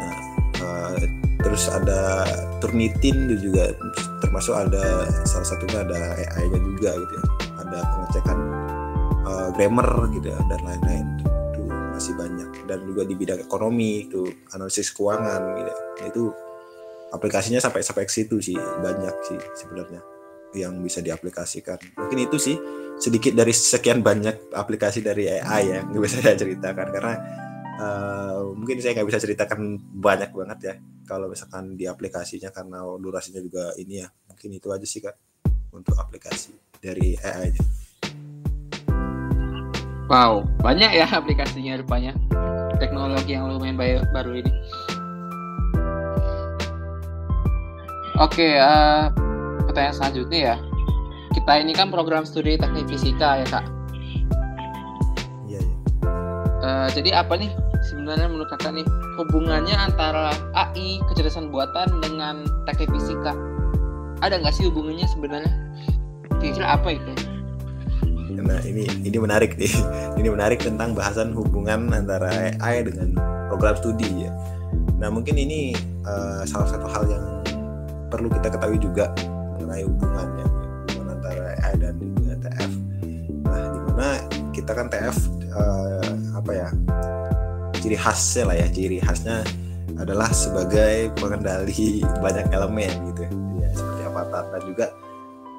Nah 0.00 0.16
uh, 0.64 0.96
terus 1.44 1.68
ada 1.68 2.24
Turnitin 2.58 3.28
juga 3.38 3.76
termasuk 4.24 4.56
ada 4.56 5.06
salah 5.28 5.46
satunya 5.46 5.84
ada 5.84 6.00
AI-nya 6.34 6.60
juga 6.64 6.90
gitu 6.96 7.12
ya. 7.14 7.24
Ada 7.62 7.78
pengecekan 7.84 8.38
uh, 9.28 9.48
grammar 9.54 9.88
gitu 10.16 10.26
ya 10.32 10.40
dan 10.48 10.60
lain-lain. 10.64 11.06
Itu 11.52 11.62
masih 11.68 12.14
banyak. 12.16 12.50
Dan 12.66 12.78
juga 12.88 13.04
di 13.04 13.14
bidang 13.14 13.40
ekonomi 13.44 14.08
itu 14.08 14.26
analisis 14.56 14.90
keuangan 14.96 15.40
gitu 15.60 15.70
ya. 15.70 15.76
nah, 15.76 16.06
itu 16.08 16.24
aplikasinya 17.12 17.60
sampai 17.60 17.80
sampai 17.80 18.04
situ 18.08 18.36
sih 18.40 18.56
banyak 18.56 19.14
sih 19.24 19.40
sebenarnya 19.56 20.17
yang 20.56 20.80
bisa 20.80 21.04
diaplikasikan. 21.04 21.76
Mungkin 21.98 22.18
itu 22.28 22.36
sih 22.40 22.56
sedikit 22.98 23.32
dari 23.32 23.54
sekian 23.54 24.02
banyak 24.02 24.50
aplikasi 24.50 25.00
dari 25.06 25.30
AI 25.30 25.62
ya 25.70 25.80
nggak 25.86 26.02
bisa 26.02 26.18
saya 26.18 26.34
ceritakan 26.34 26.86
karena 26.90 27.14
uh, 27.78 28.42
mungkin 28.58 28.82
saya 28.82 28.98
nggak 28.98 29.08
bisa 29.08 29.22
ceritakan 29.22 29.78
banyak 29.78 30.34
banget 30.34 30.58
ya 30.58 30.74
kalau 31.06 31.30
misalkan 31.30 31.78
di 31.78 31.86
aplikasinya 31.86 32.50
karena 32.50 32.82
durasinya 32.98 33.38
juga 33.38 33.70
ini 33.78 34.02
ya 34.02 34.10
mungkin 34.26 34.50
itu 34.50 34.68
aja 34.74 34.82
sih 34.82 34.98
kak 34.98 35.14
untuk 35.70 35.94
aplikasi 35.94 36.58
dari 36.82 37.14
AI 37.22 37.54
nya. 37.54 37.62
Wow 40.10 40.42
banyak 40.58 40.90
ya 40.98 41.06
aplikasinya 41.06 41.78
rupanya 41.78 42.18
teknologi 42.82 43.38
yang 43.38 43.46
lumayan 43.46 43.78
baru 44.10 44.42
ini. 44.42 44.52
Oke, 48.18 48.42
okay, 48.42 48.58
uh, 48.58 48.66
eh, 49.14 49.27
pertanyaan 49.68 49.94
selanjutnya 49.94 50.40
ya. 50.40 50.56
Kita 51.36 51.52
ini 51.60 51.76
kan 51.76 51.92
program 51.92 52.24
studi 52.24 52.56
teknik 52.56 52.88
fisika 52.88 53.44
ya 53.44 53.46
kak. 53.52 53.64
Iya. 55.44 55.60
iya. 55.60 55.76
Uh, 56.64 56.88
jadi 56.96 57.20
apa 57.20 57.36
nih 57.36 57.52
sebenarnya 57.84 58.26
menurut 58.32 58.48
kakak 58.56 58.80
nih 58.80 58.86
hubungannya 59.20 59.76
antara 59.76 60.32
AI 60.56 60.98
kecerdasan 61.12 61.52
buatan 61.52 62.00
dengan 62.00 62.48
teknik 62.64 62.88
fisika? 62.96 63.36
Ada 64.24 64.40
nggak 64.40 64.56
sih 64.56 64.66
hubungannya 64.72 65.06
sebenarnya? 65.12 65.52
Kira-kira 66.40 66.74
apa 66.74 66.96
itu? 66.96 67.12
Nah 68.38 68.64
ini 68.64 68.88
ini 69.04 69.18
menarik 69.20 69.60
nih. 69.60 69.70
Ini 70.18 70.34
menarik 70.34 70.58
tentang 70.58 70.98
bahasan 70.98 71.30
hubungan 71.30 71.94
antara 71.94 72.50
AI 72.58 72.82
dengan 72.82 73.14
program 73.46 73.78
studi 73.78 74.26
ya. 74.26 74.34
Nah 74.98 75.14
mungkin 75.14 75.38
ini 75.38 75.78
uh, 76.02 76.42
salah 76.42 76.66
satu 76.66 76.90
hal 76.90 77.06
yang 77.06 77.24
perlu 78.10 78.26
kita 78.26 78.50
ketahui 78.50 78.82
juga 78.82 79.14
mengenai 79.68 79.84
hubungannya 79.84 80.46
hubungan 80.48 81.06
antara 81.20 81.44
AI 81.60 81.74
dan 81.76 81.94
dengan 82.00 82.38
TF 82.40 82.72
nah 83.44 83.60
di 83.68 83.80
mana 83.84 84.08
kita 84.56 84.72
kan 84.72 84.86
TF 84.88 85.16
uh, 85.52 86.00
eh, 86.00 86.16
apa 86.32 86.52
ya 86.56 86.68
ciri 87.84 87.96
khasnya 88.00 88.42
lah 88.48 88.56
ya 88.56 88.66
ciri 88.72 88.98
khasnya 89.04 89.44
adalah 90.00 90.32
sebagai 90.32 91.12
pengendali 91.20 92.00
banyak 92.24 92.48
elemen 92.48 93.12
gitu 93.12 93.20
ya. 93.26 93.30
Seperti 93.74 94.02
avatar 94.06 94.44
dan 94.54 94.62
juga 94.64 94.86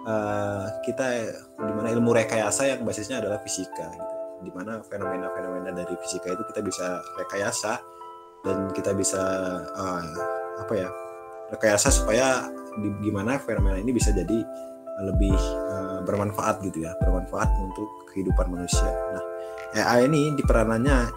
uh, 0.07 0.65
kita 0.87 1.05
di 1.59 1.73
mana 1.75 1.87
ilmu 1.91 2.15
rekayasa 2.15 2.71
yang 2.71 2.81
basisnya 2.87 3.19
adalah 3.19 3.37
fisika 3.43 3.85
gitu. 3.91 4.15
Di 4.39 4.51
mana 4.55 4.79
fenomena-fenomena 4.87 5.75
dari 5.75 5.93
fisika 5.99 6.31
itu 6.31 6.43
kita 6.47 6.63
bisa 6.63 7.03
rekayasa 7.19 7.83
dan 8.47 8.71
kita 8.71 8.95
bisa 8.95 9.19
uh, 9.75 10.03
apa 10.63 10.73
ya 10.75 10.89
rekayasa 11.53 11.89
supaya 11.89 12.47
di, 12.79 12.89
gimana 13.01 13.41
fenomena 13.41 13.77
ini 13.77 13.91
bisa 13.93 14.13
jadi 14.13 14.45
lebih 14.99 15.35
uh, 15.71 15.99
bermanfaat 16.03 16.59
gitu 16.63 16.83
ya 16.83 16.91
bermanfaat 16.99 17.47
untuk 17.63 17.87
kehidupan 18.11 18.51
manusia. 18.51 18.89
Nah 19.15 19.23
AI 19.79 20.09
ini 20.09 20.33
di 20.33 20.43
peranannya 20.43 21.09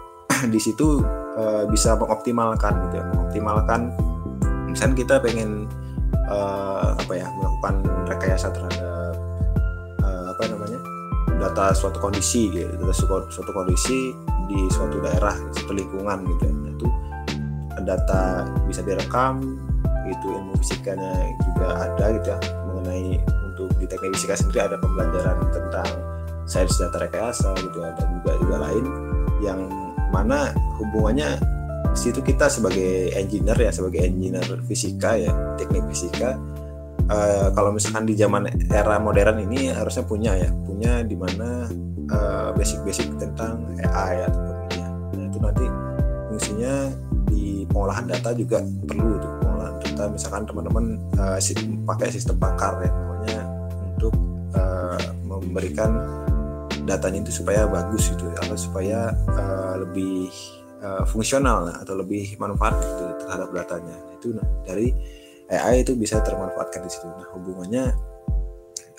di 0.53 0.59
situ 0.61 1.01
uh, 1.37 1.65
bisa 1.69 1.97
mengoptimalkan 1.97 2.73
gitu 2.89 2.95
ya 3.01 3.05
mengoptimalkan 3.11 3.89
misalnya 4.69 4.95
kita 4.97 5.15
pengen 5.21 5.69
uh, 6.29 6.97
apa 6.97 7.13
ya 7.13 7.27
melakukan 7.33 7.81
rekayasa 8.09 8.49
terhadap 8.53 9.13
uh, 10.01 10.25
apa 10.33 10.43
namanya 10.49 10.79
data 11.41 11.73
suatu 11.73 11.97
kondisi 11.99 12.49
gitu 12.53 12.69
data 12.77 12.93
suatu, 12.93 13.27
suatu 13.29 13.51
kondisi 13.51 14.13
di 14.49 14.59
suatu 14.69 15.01
daerah 15.01 15.33
suatu 15.53 15.73
lingkungan 15.73 16.25
gitu 16.29 16.43
ya 16.45 16.53
nah, 16.53 16.71
itu 16.73 16.87
data 17.83 18.21
bisa 18.69 18.81
direkam 18.85 19.59
itu 20.13 20.25
ilmu 20.29 20.53
fisikanya 20.61 21.13
juga 21.41 21.67
ada 21.89 22.05
gitu 22.15 22.27
ya. 22.29 22.39
Mengenai 22.69 23.05
untuk 23.53 23.69
di 23.77 23.85
teknik 23.89 24.13
fisika 24.17 24.37
sendiri 24.37 24.59
ada 24.69 24.77
pembelajaran 24.77 25.37
tentang 25.49 25.89
sains 26.45 26.75
data 26.77 26.97
rekayasa 27.01 27.53
gitu 27.59 27.77
ya. 27.81 27.91
Dan 27.97 28.07
juga 28.21 28.31
juga 28.37 28.55
lain 28.69 28.85
yang 29.41 29.59
mana 30.13 30.53
hubungannya 30.77 31.41
situ 31.93 32.21
kita 32.21 32.49
sebagai 32.49 33.13
engineer 33.13 33.57
ya 33.57 33.71
sebagai 33.73 34.01
engineer 34.01 34.45
fisika 34.65 35.17
ya 35.17 35.33
teknik 35.57 35.85
fisika. 35.89 36.37
Uh, 37.03 37.51
kalau 37.51 37.75
misalkan 37.75 38.07
di 38.07 38.15
zaman 38.15 38.47
era 38.71 38.95
modern 38.95 39.43
ini 39.43 39.67
harusnya 39.75 40.07
punya 40.07 40.39
ya 40.39 40.49
punya 40.63 41.03
di 41.03 41.19
mana 41.19 41.67
uh, 42.09 42.49
basic-basic 42.55 43.11
tentang 43.19 43.75
AI 43.83 44.23
ataupun 44.23 44.55
ini 44.71 44.77
ya. 44.79 44.87
nah 44.87 45.23
itu 45.27 45.37
nanti 45.43 45.65
fungsinya 46.31 46.73
di 47.27 47.67
pengolahan 47.67 48.07
data 48.07 48.31
juga 48.31 48.63
perlu 48.87 49.19
tuh 49.19 49.42
kita 49.83 50.09
misalkan 50.09 50.43
teman-teman 50.47 50.97
uh, 51.19 51.37
pakai 51.87 52.07
sistem 52.09 52.39
pakar 52.39 52.79
ya 52.81 52.89
namanya 52.91 53.39
untuk 53.93 54.13
uh, 54.55 54.99
memberikan 55.27 55.91
datanya 56.83 57.23
itu 57.23 57.43
supaya 57.43 57.63
bagus 57.67 58.11
gitu 58.11 58.27
atau 58.35 58.55
supaya 58.59 59.15
uh, 59.35 59.75
lebih 59.79 60.31
uh, 60.83 61.03
fungsional 61.07 61.71
atau 61.79 61.95
lebih 61.95 62.35
manfaat 62.39 62.75
gitu 62.79 63.03
terhadap 63.23 63.49
datanya. 63.55 63.95
Itu 64.19 64.35
nah 64.35 64.47
dari 64.67 64.91
AI 65.47 65.83
itu 65.83 65.95
bisa 65.95 66.19
termanfaatkan 66.23 66.83
di 66.83 66.91
situ. 66.91 67.07
Nah 67.07 67.27
hubungannya 67.35 67.85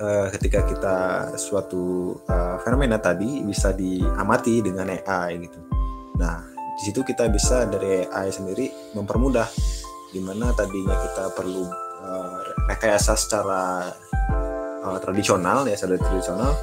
uh, 0.01 0.27
ketika 0.33 0.65
kita 0.65 0.97
suatu 1.37 2.17
uh, 2.29 2.57
fenomena 2.65 2.97
tadi 2.97 3.45
bisa 3.45 3.73
diamati 3.77 4.65
dengan 4.65 4.89
AI 4.89 5.45
gitu. 5.45 5.61
Nah 6.17 6.41
di 6.75 6.83
situ 6.91 7.07
kita 7.07 7.29
bisa 7.31 7.69
dari 7.69 8.03
AI 8.09 8.33
sendiri 8.33 8.97
mempermudah 8.97 9.47
di 10.15 10.23
mana 10.23 10.55
tadinya 10.55 10.95
kita 10.95 11.35
perlu 11.35 11.67
uh, 12.07 12.39
rekayasa 12.71 13.19
secara 13.19 13.91
uh, 14.87 14.99
tradisional 15.03 15.67
ya 15.67 15.75
secara 15.75 15.99
tradisional 15.99 16.55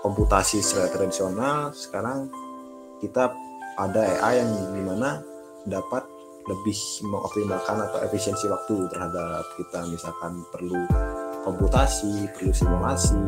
komputasi 0.00 0.64
secara 0.64 0.88
tradisional 0.88 1.68
sekarang 1.76 2.32
kita 3.04 3.28
ada 3.76 4.02
AI 4.24 4.40
yang 4.40 4.50
di 4.72 4.82
mana 4.82 5.20
dapat 5.68 6.08
lebih 6.44 6.76
mengoptimalkan 7.08 7.76
atau 7.88 7.98
efisiensi 8.04 8.44
waktu 8.52 8.84
terhadap 8.92 9.44
kita. 9.56 9.80
Misalkan 9.88 10.44
perlu 10.52 10.76
komputasi 11.44 12.28
perlu 12.36 12.52
simulasi 12.52 13.20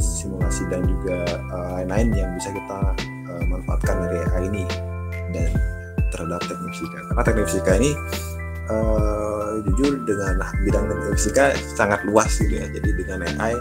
simulasi 0.00 0.64
dan 0.72 0.88
juga 0.88 1.20
uh, 1.52 1.84
lain-lain 1.84 2.08
uh, 2.12 2.16
yang 2.24 2.30
bisa 2.36 2.48
kita 2.52 2.80
uh, 3.28 3.44
manfaatkan 3.48 3.96
dari 4.08 4.18
AI 4.24 4.42
ini 4.48 4.64
dan 5.36 5.50
terhadap 6.12 6.40
teknik 6.44 6.72
fisika. 6.76 6.98
Karena 7.12 7.22
teknik 7.24 7.46
fisika 7.48 7.72
ini 7.76 7.90
uh, 8.70 9.58
jujur 9.66 10.02
dengan 10.06 10.38
bidang 10.62 10.86
fisika 11.14 11.56
sangat 11.74 12.02
luas 12.06 12.30
gitu 12.38 12.54
ya. 12.60 12.66
Jadi 12.70 12.90
dengan 12.98 13.26
AI 13.26 13.56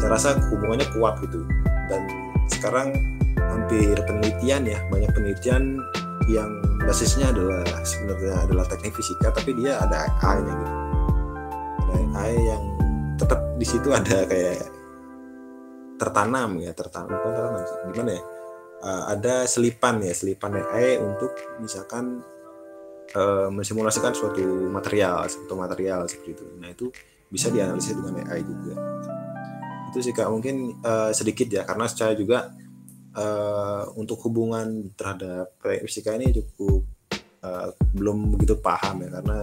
saya 0.00 0.10
rasa 0.10 0.28
hubungannya 0.50 0.88
kuat 0.96 1.20
gitu. 1.22 1.46
Dan 1.88 2.02
sekarang 2.50 2.92
hampir 3.38 3.94
penelitian 4.04 4.66
ya 4.66 4.78
banyak 4.90 5.10
penelitian 5.14 5.80
yang 6.28 6.50
basisnya 6.84 7.30
adalah 7.32 7.64
sebenarnya 7.84 8.34
adalah 8.48 8.64
teknik 8.68 8.96
fisika 8.96 9.32
tapi 9.32 9.52
dia 9.56 9.80
ada 9.80 10.08
AI-nya 10.24 10.52
gitu. 10.52 10.74
Ada 11.84 11.94
AI 12.16 12.32
yang 12.36 12.64
tetap 13.14 13.40
di 13.56 13.66
situ 13.66 13.88
ada 13.92 14.26
kayak 14.26 14.66
tertanam 15.94 16.58
ya 16.58 16.74
tertanam 16.74 17.14
bukan 17.14 17.32
tertanam 17.32 17.62
gimana 17.92 18.12
ya? 18.18 18.24
Uh, 18.84 19.04
ada 19.16 19.48
selipan 19.48 19.96
ya 20.04 20.12
selipan 20.12 20.60
AI 20.60 21.00
untuk 21.00 21.32
misalkan 21.56 22.20
uh, 23.12 23.48
mensimulasikan 23.52 24.16
suatu 24.16 24.42
material 24.72 25.28
suatu 25.28 25.54
material 25.54 26.08
seperti 26.08 26.30
itu. 26.32 26.44
Nah 26.56 26.72
itu 26.72 26.88
bisa 27.28 27.52
dianalisis 27.52 27.92
dengan 27.92 28.24
AI 28.24 28.40
juga. 28.40 28.74
Itu 29.92 29.98
sih 30.00 30.14
kak 30.16 30.30
mungkin 30.32 30.80
uh, 30.80 31.12
sedikit 31.12 31.46
ya 31.52 31.62
karena 31.68 31.84
saya 31.90 32.16
juga 32.16 32.50
uh, 33.14 33.84
untuk 34.00 34.18
hubungan 34.24 34.94
terhadap 34.96 35.54
fisika 35.84 36.14
ini 36.16 36.34
cukup 36.34 36.82
uh, 37.44 37.68
belum 37.94 38.34
begitu 38.34 38.58
paham 38.58 39.04
ya 39.06 39.20
karena 39.20 39.38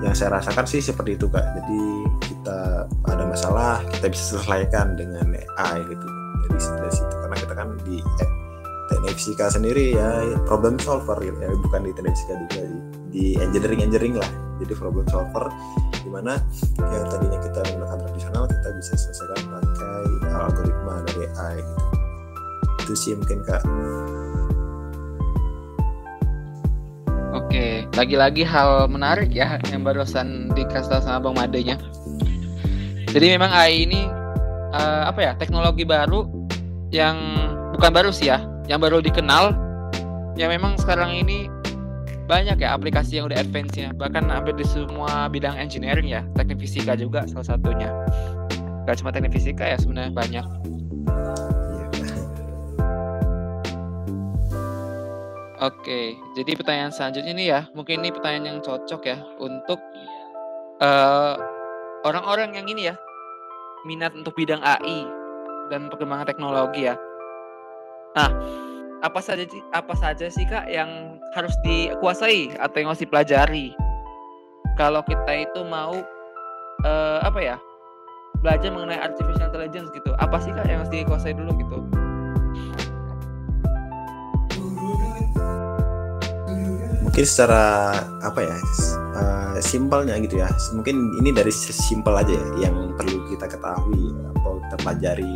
yang 0.00 0.16
saya 0.16 0.40
rasakan 0.40 0.64
sih 0.64 0.80
seperti 0.80 1.16
itu 1.16 1.26
kak. 1.28 1.44
Jadi 1.60 1.82
kita 2.24 2.88
ada 3.08 3.24
masalah 3.24 3.84
kita 3.94 4.08
bisa 4.08 4.36
selesaikan 4.36 4.96
dengan 4.96 5.26
AI 5.60 5.78
gitu. 5.88 6.06
Jadi 6.40 6.56
dari 6.56 6.92
situ 6.92 7.14
karena 7.20 7.36
kita 7.36 7.54
kan 7.54 7.68
di 7.84 7.98
teknik 8.90 9.14
fisika 9.16 9.46
sendiri 9.48 9.94
ya 9.94 10.34
problem 10.44 10.74
solver 10.82 11.16
gitu 11.22 11.38
ya 11.38 11.50
bukan 11.62 11.80
di 11.86 11.90
teknik 11.94 12.14
fisika 12.18 12.34
juga 12.42 12.60
di, 12.66 12.78
di 13.10 13.34
engineering 13.42 13.82
engineering 13.84 14.14
lah 14.18 14.30
jadi 14.62 14.72
problem 14.76 15.06
solver 15.10 15.50
di 16.00 16.08
mana 16.08 16.38
yang 16.78 17.04
tadinya 17.10 17.38
kita 17.42 17.60
menggunakan 17.70 17.98
tradisional 18.06 18.44
kita 18.48 18.68
bisa 18.78 18.92
selesaikan 18.96 19.42
pakai 19.50 20.02
algoritma 20.30 20.94
dari 21.10 21.24
AI 21.36 21.56
gitu 21.60 21.84
itu 22.80 22.94
sih 22.96 23.12
mungkin 23.14 23.42
kak 23.44 23.62
Oke, 27.30 27.86
lagi-lagi 27.94 28.42
hal 28.42 28.90
menarik 28.90 29.30
ya 29.30 29.58
yang 29.70 29.86
barusan 29.86 30.50
dikasih 30.54 31.02
sama 31.02 31.18
Bang 31.18 31.38
Madenya. 31.38 31.78
Jadi 33.10 33.26
memang 33.38 33.50
AI 33.50 33.86
ini 33.86 34.06
uh, 34.74 35.06
apa 35.06 35.18
ya 35.18 35.32
teknologi 35.38 35.82
baru 35.86 36.26
yang 36.90 37.18
bukan 37.74 37.90
baru 37.90 38.10
sih 38.14 38.30
ya, 38.30 38.42
yang 38.70 38.82
baru 38.82 38.98
dikenal. 39.02 39.54
Ya 40.34 40.46
memang 40.46 40.78
sekarang 40.78 41.10
ini 41.10 41.50
banyak 42.30 42.62
ya 42.62 42.78
aplikasi 42.78 43.18
yang 43.18 43.26
udah 43.26 43.42
advance-nya 43.42 43.90
bahkan 43.98 44.30
hampir 44.30 44.54
di 44.54 44.62
semua 44.62 45.26
bidang 45.26 45.58
engineering 45.58 46.14
ya. 46.14 46.22
Teknik 46.38 46.62
fisika 46.62 46.94
juga 46.94 47.26
salah 47.26 47.58
satunya. 47.58 47.90
Gak 48.86 49.02
cuma 49.02 49.10
teknik 49.10 49.34
fisika 49.34 49.66
ya 49.66 49.74
sebenarnya 49.74 50.14
banyak. 50.14 50.46
Oke, 55.60 56.16
jadi 56.32 56.56
pertanyaan 56.56 56.88
selanjutnya 56.88 57.36
ini 57.36 57.44
ya, 57.52 57.68
mungkin 57.76 58.00
ini 58.00 58.08
pertanyaan 58.08 58.46
yang 58.48 58.58
cocok 58.64 59.02
ya 59.04 59.20
untuk 59.36 59.76
uh, 60.80 61.36
orang-orang 62.08 62.56
yang 62.56 62.64
ini 62.64 62.88
ya, 62.88 62.96
minat 63.84 64.16
untuk 64.16 64.32
bidang 64.40 64.64
AI 64.64 65.04
dan 65.68 65.92
perkembangan 65.92 66.32
teknologi 66.32 66.88
ya. 66.88 66.96
Nah, 68.16 68.32
apa 69.04 69.20
saja 69.20 69.44
apa 69.76 69.92
saja 70.00 70.32
sih 70.32 70.48
kak 70.48 70.64
yang 70.72 71.19
harus 71.30 71.54
dikuasai 71.62 72.58
atau 72.58 72.76
yang 72.82 72.88
harus 72.90 73.02
dipelajari. 73.02 73.74
Kalau 74.74 75.04
kita 75.06 75.46
itu 75.46 75.60
mau 75.66 75.94
uh, 76.86 77.18
apa 77.22 77.38
ya 77.38 77.56
belajar 78.40 78.72
mengenai 78.72 78.96
artificial 78.96 79.52
intelligence 79.52 79.92
gitu 79.92 80.16
apa 80.16 80.40
sih 80.40 80.48
kak 80.56 80.64
yang 80.64 80.82
harus 80.82 80.92
dikuasai 80.92 81.34
dulu 81.36 81.52
gitu? 81.60 81.78
Mungkin 87.04 87.24
secara 87.26 87.92
apa 88.22 88.40
ya 88.40 88.56
uh, 89.18 89.58
simpelnya 89.60 90.16
gitu 90.22 90.40
ya. 90.40 90.48
Mungkin 90.74 90.96
ini 91.20 91.30
dari 91.30 91.52
simpel 91.52 92.14
aja 92.16 92.32
ya 92.32 92.70
yang 92.70 92.94
perlu 92.96 93.26
kita 93.28 93.46
ketahui 93.46 94.14
atau 94.34 94.58
kita 94.66 94.76
pelajari 94.82 95.34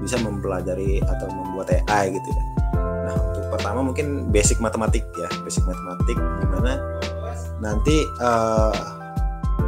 bisa 0.00 0.22
mempelajari 0.22 1.02
atau 1.02 1.26
membuat 1.34 1.74
AI 1.90 2.14
gitu 2.14 2.30
ya 2.30 2.65
Nah, 3.06 3.14
untuk 3.14 3.46
pertama 3.54 3.80
mungkin 3.86 4.34
basic 4.34 4.58
matematik 4.58 5.06
ya, 5.14 5.30
basic 5.46 5.62
matematik 5.62 6.18
gimana 6.42 6.74
nanti 7.56 8.04
uh, 8.20 8.74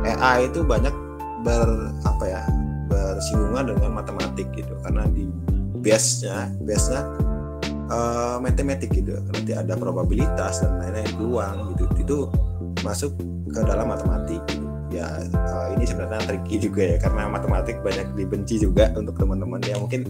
eh, 0.05 0.17
AI 0.19 0.51
itu 0.51 0.61
banyak 0.67 0.93
ber 1.47 1.95
apa 2.05 2.25
ya 2.27 2.43
bersinggungan 2.91 3.73
dengan 3.73 4.03
matematik 4.03 4.51
gitu. 4.57 4.75
Karena 4.83 5.07
di 5.09 5.29
base-nya 5.79 6.51
base-nya 6.67 7.03
uh, 7.93 8.37
matematik 8.43 8.91
gitu. 8.93 9.19
Nanti 9.31 9.53
ada 9.55 9.79
probabilitas 9.79 10.65
dan 10.65 10.81
lain-lain 10.83 11.13
peluang 11.17 11.57
gitu. 11.77 11.85
Itu 11.99 12.17
masuk 12.83 13.15
ke 13.49 13.61
dalam 13.65 13.91
matematik 13.91 14.41
gitu. 14.49 14.67
ya 14.89 15.05
uh, 15.37 15.69
ini 15.77 15.85
sebenarnya 15.85 16.25
tricky 16.25 16.65
juga 16.65 16.81
ya 16.81 16.97
karena 16.97 17.29
matematik 17.29 17.85
banyak 17.85 18.09
dibenci 18.17 18.57
juga 18.57 18.89
untuk 18.97 19.21
teman-teman. 19.21 19.61
Yang 19.61 19.81
mungkin 19.85 20.01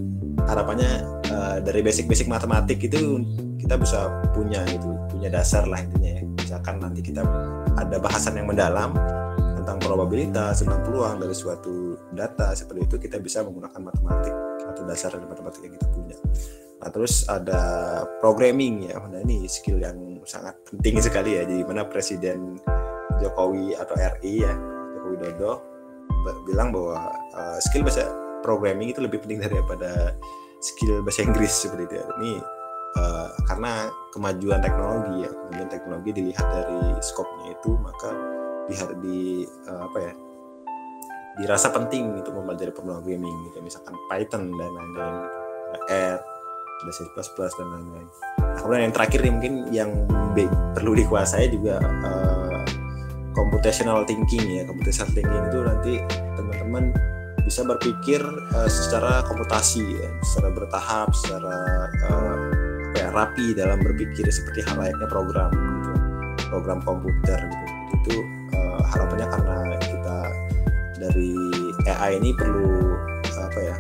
harapannya 0.47 1.18
uh, 1.49 1.59
dari 1.65 1.81
basic-basic 1.81 2.29
matematik 2.29 2.77
itu 2.85 3.25
kita 3.57 3.81
bisa 3.81 4.13
punya 4.37 4.61
itu 4.69 4.93
punya 5.09 5.33
dasar 5.33 5.65
lah 5.65 5.81
intinya 5.81 6.21
ya. 6.21 6.23
Misalkan 6.45 6.77
nanti 6.81 7.01
kita 7.01 7.25
ada 7.77 7.97
bahasan 7.97 8.37
yang 8.37 8.49
mendalam 8.49 8.93
tentang 9.57 9.81
probabilitas 9.85 10.65
tentang 10.65 10.81
peluang 10.85 11.21
dari 11.21 11.37
suatu 11.37 11.97
data 12.13 12.57
seperti 12.57 12.89
itu 12.89 12.97
kita 12.97 13.17
bisa 13.21 13.45
menggunakan 13.45 13.81
matematik 13.81 14.35
atau 14.65 14.83
dasar 14.85 15.13
dari 15.17 15.27
matematik 15.29 15.61
yang 15.65 15.75
kita 15.77 15.89
punya. 15.93 16.17
Nah 16.79 16.89
terus 16.93 17.27
ada 17.29 17.61
programming 18.21 18.89
ya. 18.89 18.97
Nah 19.09 19.21
ini 19.25 19.49
skill 19.49 19.81
yang 19.81 20.21
sangat 20.29 20.57
penting 20.69 21.01
sekali 21.01 21.41
ya 21.41 21.49
jadi 21.49 21.65
mana 21.65 21.89
presiden 21.89 22.61
Jokowi 23.19 23.75
atau 23.77 23.97
RI 23.97 24.45
ya 24.45 24.53
Jokowi 24.97 25.17
Dodo 25.25 25.53
bilang 26.45 26.73
bahwa 26.73 27.13
uh, 27.33 27.59
skill 27.61 27.85
bahasa 27.85 28.09
programming 28.41 28.93
itu 28.93 29.01
lebih 29.03 29.23
penting 29.25 29.41
daripada 29.45 30.15
skill 30.59 31.03
bahasa 31.07 31.23
Inggris 31.23 31.53
seperti 31.55 31.91
itu. 31.91 31.95
Ya. 31.99 32.05
Ini 32.19 32.33
uh, 32.99 33.29
karena 33.47 33.91
kemajuan 34.15 34.61
teknologi 34.63 35.27
ya, 35.27 35.31
kemajuan 35.31 35.71
teknologi 35.71 36.11
dilihat 36.15 36.47
dari 36.47 36.81
skopnya 37.03 37.55
itu 37.55 37.71
maka 37.79 38.11
dilihat 38.67 38.91
di 39.01 39.47
uh, 39.71 39.81
apa 39.87 39.99
ya 40.03 40.13
dirasa 41.39 41.71
penting 41.71 42.19
untuk 42.19 42.35
mempelajari 42.35 42.75
programming 42.75 43.37
gitu 43.47 43.63
misalkan 43.63 43.95
Python 44.11 44.51
dan 44.59 44.71
lain-lain 44.75 45.15
gitu. 45.23 45.39
R 45.93 46.19
C++ 46.95 47.03
dan 47.59 47.69
lain-lain. 47.75 48.09
Nah, 48.39 48.55
kemudian 48.59 48.83
yang 48.87 48.95
terakhir 48.95 49.19
nih 49.27 49.33
mungkin 49.35 49.53
yang 49.75 49.91
perlu 50.75 50.95
dikuasai 50.95 51.51
juga 51.51 51.83
uh, 51.83 52.63
computational 53.35 54.07
thinking 54.07 54.47
ya. 54.47 54.63
Computational 54.67 55.11
thinking 55.11 55.43
itu 55.51 55.59
nanti 55.63 55.93
teman-teman 56.39 56.95
bisa 57.49 57.65
berpikir 57.65 58.21
uh, 58.53 58.69
secara 58.69 59.25
komputasi 59.25 59.81
ya, 59.81 60.11
secara 60.21 60.53
bertahap 60.53 61.09
secara 61.17 61.57
uh, 62.05 62.37
ya, 62.93 63.09
rapi 63.09 63.57
dalam 63.57 63.81
berpikir 63.81 64.29
seperti 64.29 64.61
hal 64.69 64.77
layaknya 64.77 65.09
program 65.09 65.49
gitu. 65.57 65.91
Program 66.53 66.79
komputer 66.85 67.41
gitu. 67.41 67.65
Itu 67.97 68.15
uh, 68.53 68.85
harapannya 68.85 69.27
karena 69.33 69.57
kita 69.81 70.19
dari 71.01 71.33
AI 71.89 72.21
ini 72.21 72.37
perlu 72.37 72.93
apa 73.33 73.61
ya 73.65 73.77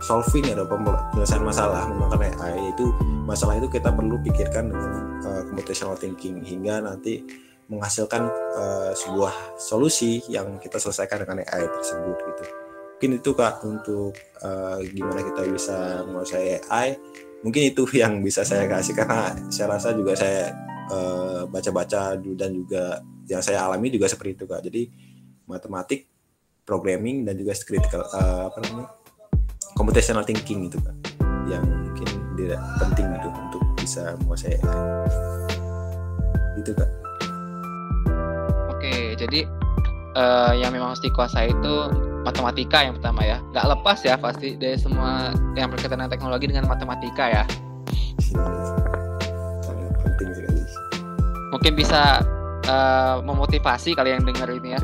solving 0.00 0.48
atau 0.56 0.64
penyelesaian 0.64 1.44
masalah. 1.44 1.84
Menggunakan 1.92 2.32
AI 2.40 2.72
itu 2.72 2.96
masalah 3.28 3.60
itu 3.60 3.68
kita 3.68 3.92
perlu 3.92 4.16
pikirkan 4.24 4.72
dengan 4.72 5.20
uh, 5.20 5.42
computational 5.52 6.00
thinking. 6.00 6.40
Hingga 6.40 6.80
nanti 6.80 7.20
menghasilkan 7.68 8.24
uh, 8.56 8.92
sebuah 8.96 9.60
solusi 9.60 10.24
yang 10.32 10.56
kita 10.62 10.80
selesaikan 10.80 11.28
dengan 11.28 11.44
AI 11.44 11.66
tersebut 11.68 12.16
gitu 12.32 12.65
mungkin 12.96 13.20
itu 13.20 13.36
kak 13.36 13.60
untuk 13.60 14.16
uh, 14.40 14.80
gimana 14.80 15.20
kita 15.20 15.44
bisa 15.52 16.00
menguasai 16.08 16.64
AI 16.64 16.96
mungkin 17.44 17.68
itu 17.68 17.84
yang 18.00 18.24
bisa 18.24 18.40
saya 18.40 18.64
kasih 18.64 18.96
karena 18.96 19.36
saya 19.52 19.76
rasa 19.76 19.92
juga 19.92 20.16
saya 20.16 20.56
uh, 20.88 21.44
baca-baca 21.44 22.16
dan 22.16 22.50
juga 22.56 23.04
yang 23.28 23.44
saya 23.44 23.68
alami 23.68 23.92
juga 23.92 24.08
seperti 24.08 24.32
itu 24.38 24.44
kak. 24.48 24.64
Jadi 24.64 24.88
matematik 25.44 26.08
programming 26.64 27.28
dan 27.28 27.36
juga 27.36 27.52
critical 27.60 28.02
uh, 28.16 28.48
apa 28.50 28.58
namanya 28.64 28.88
computational 29.76 30.24
thinking 30.24 30.72
itu 30.72 30.80
kak 30.80 30.96
yang 31.46 31.62
mungkin 31.62 32.08
tidak 32.34 32.58
penting 32.80 33.06
gitu 33.12 33.28
untuk 33.28 33.62
bisa 33.76 34.16
menguasai 34.24 34.56
AI 34.56 34.80
itu 36.58 36.72
kak. 36.72 36.90
Oke 38.72 39.14
jadi 39.20 39.44
uh, 40.16 40.56
yang 40.56 40.72
memang 40.72 40.96
harus 40.96 41.04
dikuasai 41.04 41.52
itu 41.52 42.05
matematika 42.26 42.82
yang 42.82 42.98
pertama 42.98 43.22
ya 43.22 43.38
nggak 43.54 43.66
lepas 43.78 44.02
ya 44.02 44.18
pasti 44.18 44.58
dari 44.58 44.74
semua 44.74 45.30
yang 45.54 45.70
berkaitan 45.70 46.02
dengan 46.02 46.10
teknologi 46.10 46.50
dengan 46.50 46.66
matematika 46.66 47.24
ya 47.30 47.44
penting 48.18 48.58
sekali 48.66 48.66
mungkin 51.54 51.72
bisa 51.78 52.20
uh, 52.66 53.22
memotivasi 53.22 53.94
kalian 53.94 54.26
dengar 54.26 54.50
ini 54.50 54.74
ya 54.74 54.82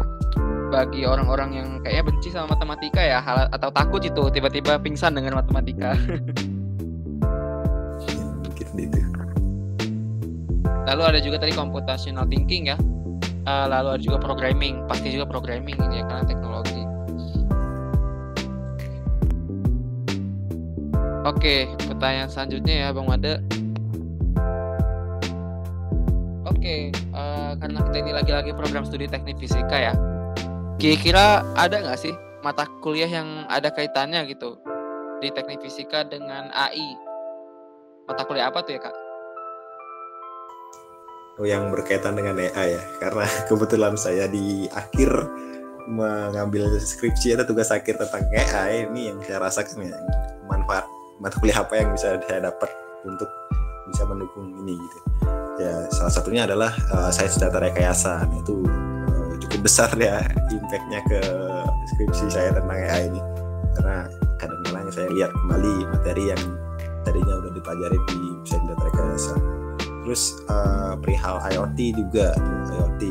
bagi 0.73 1.05
orang-orang 1.05 1.51
yang 1.53 1.69
kayaknya 1.85 2.05
benci 2.09 2.33
sama 2.33 2.57
matematika 2.57 3.05
ya 3.05 3.21
hal 3.21 3.45
atau 3.53 3.69
takut 3.69 4.01
itu 4.01 4.33
tiba-tiba 4.33 4.81
pingsan 4.81 5.13
dengan 5.13 5.37
matematika. 5.37 5.93
Mungkin 8.41 8.67
gitu. 8.81 8.99
Lalu 10.89 11.03
ada 11.05 11.21
juga 11.21 11.37
tadi 11.45 11.53
computational 11.53 12.25
thinking 12.25 12.73
ya. 12.73 12.81
Uh, 13.45 13.67
lalu 13.69 13.99
ada 13.99 14.03
juga 14.03 14.19
programming, 14.23 14.87
pasti 14.89 15.13
juga 15.13 15.29
programming 15.29 15.77
ini 15.77 16.01
ya 16.01 16.05
karena 16.09 16.25
teknologi. 16.25 16.82
Oke, 21.23 21.71
pertanyaan 21.87 22.27
selanjutnya 22.27 22.75
ya 22.83 22.89
Bang 22.91 23.07
Made. 23.07 23.39
Oke, 26.51 26.91
uh, 27.15 27.55
karena 27.63 27.79
kita 27.79 27.97
ini 28.03 28.11
lagi-lagi 28.11 28.51
program 28.59 28.83
studi 28.83 29.07
teknik 29.07 29.39
fisika 29.39 29.79
ya. 29.79 29.95
Kira-kira 30.83 31.47
ada 31.55 31.79
nggak 31.79 31.95
sih 31.95 32.11
mata 32.43 32.67
kuliah 32.83 33.07
yang 33.07 33.47
ada 33.47 33.71
kaitannya 33.71 34.27
gitu 34.35 34.59
di 35.23 35.31
teknik 35.31 35.63
fisika 35.63 36.03
dengan 36.03 36.51
AI? 36.51 36.99
Mata 38.11 38.27
kuliah 38.27 38.51
apa 38.51 38.67
tuh 38.67 38.75
ya 38.75 38.83
kak? 38.83 38.97
Oh, 41.39 41.47
yang 41.47 41.71
berkaitan 41.71 42.19
dengan 42.19 42.35
AI 42.35 42.75
ya, 42.75 42.83
karena 42.99 43.31
kebetulan 43.47 43.95
saya 43.95 44.27
di 44.27 44.67
akhir 44.75 45.23
mengambil 45.87 46.67
skripsi 46.83 47.39
atau 47.39 47.47
tugas 47.55 47.71
akhir 47.71 47.95
tentang 48.03 48.27
AI 48.35 48.91
ini 48.91 49.15
yang 49.15 49.23
saya 49.23 49.39
rasakan 49.39 49.87
ya 49.87 49.99
manfaat 50.51 50.83
mata 51.23 51.39
kuliah 51.39 51.63
apa 51.63 51.79
yang 51.79 51.95
bisa 51.95 52.19
saya 52.27 52.51
dapat 52.51 52.67
untuk 53.07 53.31
bisa 53.87 54.03
mendukung 54.11 54.51
ini 54.67 54.75
gitu. 54.75 54.99
Ya 55.63 55.87
salah 55.95 56.11
satunya 56.11 56.43
adalah 56.51 56.75
uh, 56.91 57.11
sains 57.15 57.39
data 57.39 57.63
rekayasa. 57.63 58.27
Nah, 58.27 58.39
itu 58.43 58.67
cukup 59.47 59.61
besar 59.63 59.91
ya 59.95 60.19
impactnya 60.51 61.01
ke 61.07 61.21
skripsi 61.95 62.27
saya 62.27 62.51
tentang 62.51 62.75
AI 62.75 63.07
ini. 63.07 63.23
Karena 63.79 64.11
kadang-kadang 64.43 64.91
saya 64.91 65.09
lihat 65.15 65.31
kembali 65.31 65.75
materi 65.95 66.25
yang 66.35 66.43
tadinya 67.07 67.35
udah 67.39 67.53
dipelajari 67.55 67.99
di 68.11 68.19
sains 68.43 68.67
data 68.67 68.83
rekayasa. 68.83 69.35
Terus 70.03 70.23
uh, 70.51 70.99
perihal 70.99 71.39
IoT 71.55 71.79
juga 71.95 72.35
IoT 72.75 73.03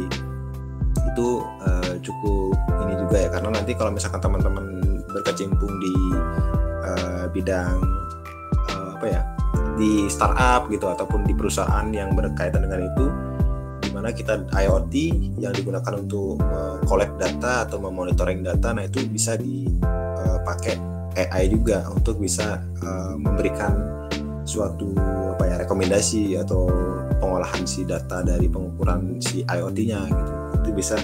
itu 1.15 1.27
uh, 1.63 1.95
cukup 2.03 2.59
ini 2.83 2.93
juga 3.07 3.17
ya. 3.23 3.29
Karena 3.31 3.49
nanti 3.55 3.71
kalau 3.71 3.95
misalkan 3.95 4.19
teman-teman 4.19 4.99
berkecimpung 5.07 5.71
di 5.79 5.93
uh, 6.83 7.25
bidang 7.31 7.79
uh, 7.79 8.00
apa 9.01 9.09
ya 9.09 9.25
di 9.81 10.05
startup 10.13 10.69
gitu 10.69 10.85
ataupun 10.85 11.25
di 11.25 11.33
perusahaan 11.33 11.89
yang 11.89 12.13
berkaitan 12.13 12.69
dengan 12.69 12.85
itu 12.85 13.05
di 13.81 13.89
mana 13.89 14.13
kita 14.13 14.45
IoT 14.53 14.93
yang 15.41 15.57
digunakan 15.57 15.97
untuk 15.97 16.37
collect 16.85 17.17
data 17.17 17.65
atau 17.65 17.81
memonitoring 17.81 18.45
data 18.45 18.77
nah 18.77 18.85
itu 18.85 19.01
bisa 19.09 19.41
dipakai 19.41 20.77
eh, 21.17 21.25
AI 21.33 21.49
juga 21.49 21.89
untuk 21.89 22.21
bisa 22.21 22.61
uh, 22.85 23.17
memberikan 23.17 23.73
suatu 24.45 24.93
apa 25.33 25.43
ya 25.49 25.55
rekomendasi 25.65 26.37
atau 26.37 26.69
pengolahan 27.17 27.65
si 27.65 27.85
data 27.85 28.21
dari 28.25 28.49
pengukuran 28.49 29.21
si 29.21 29.45
IoT-nya 29.45 29.99
gitu. 30.09 30.33
Itu 30.61 30.69
bisa 30.73 30.95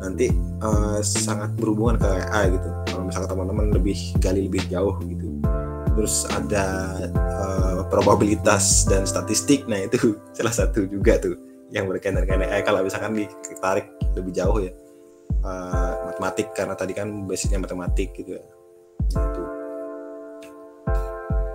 nanti 0.00 0.32
uh, 0.64 1.00
sangat 1.04 1.52
berhubungan 1.58 2.00
ke 2.00 2.08
AI 2.32 2.54
gitu. 2.56 2.68
Kalau 2.92 3.04
misalnya 3.04 3.28
teman-teman 3.28 3.66
lebih 3.76 3.98
gali 4.18 4.48
lebih 4.48 4.64
jauh 4.72 4.96
gitu 5.04 5.27
terus 5.98 6.30
ada 6.30 6.94
uh, 7.10 7.82
probabilitas 7.90 8.86
dan 8.86 9.02
statistik. 9.02 9.66
Nah 9.66 9.82
itu 9.82 10.14
salah 10.38 10.54
satu 10.54 10.86
juga 10.86 11.18
tuh 11.18 11.34
yang 11.74 11.90
berkaitan 11.90 12.22
dengan 12.22 12.46
AI 12.46 12.62
kalau 12.62 12.86
misalkan 12.86 13.18
ditarik 13.18 13.90
lebih 14.14 14.30
jauh 14.30 14.62
ya 14.62 14.72
uh, 15.42 16.06
matematik 16.06 16.54
karena 16.54 16.78
tadi 16.78 16.94
kan 16.94 17.26
basicnya 17.26 17.58
matematik 17.58 18.14
gitu 18.14 18.38
ya. 18.38 18.44
Itu. 19.10 19.42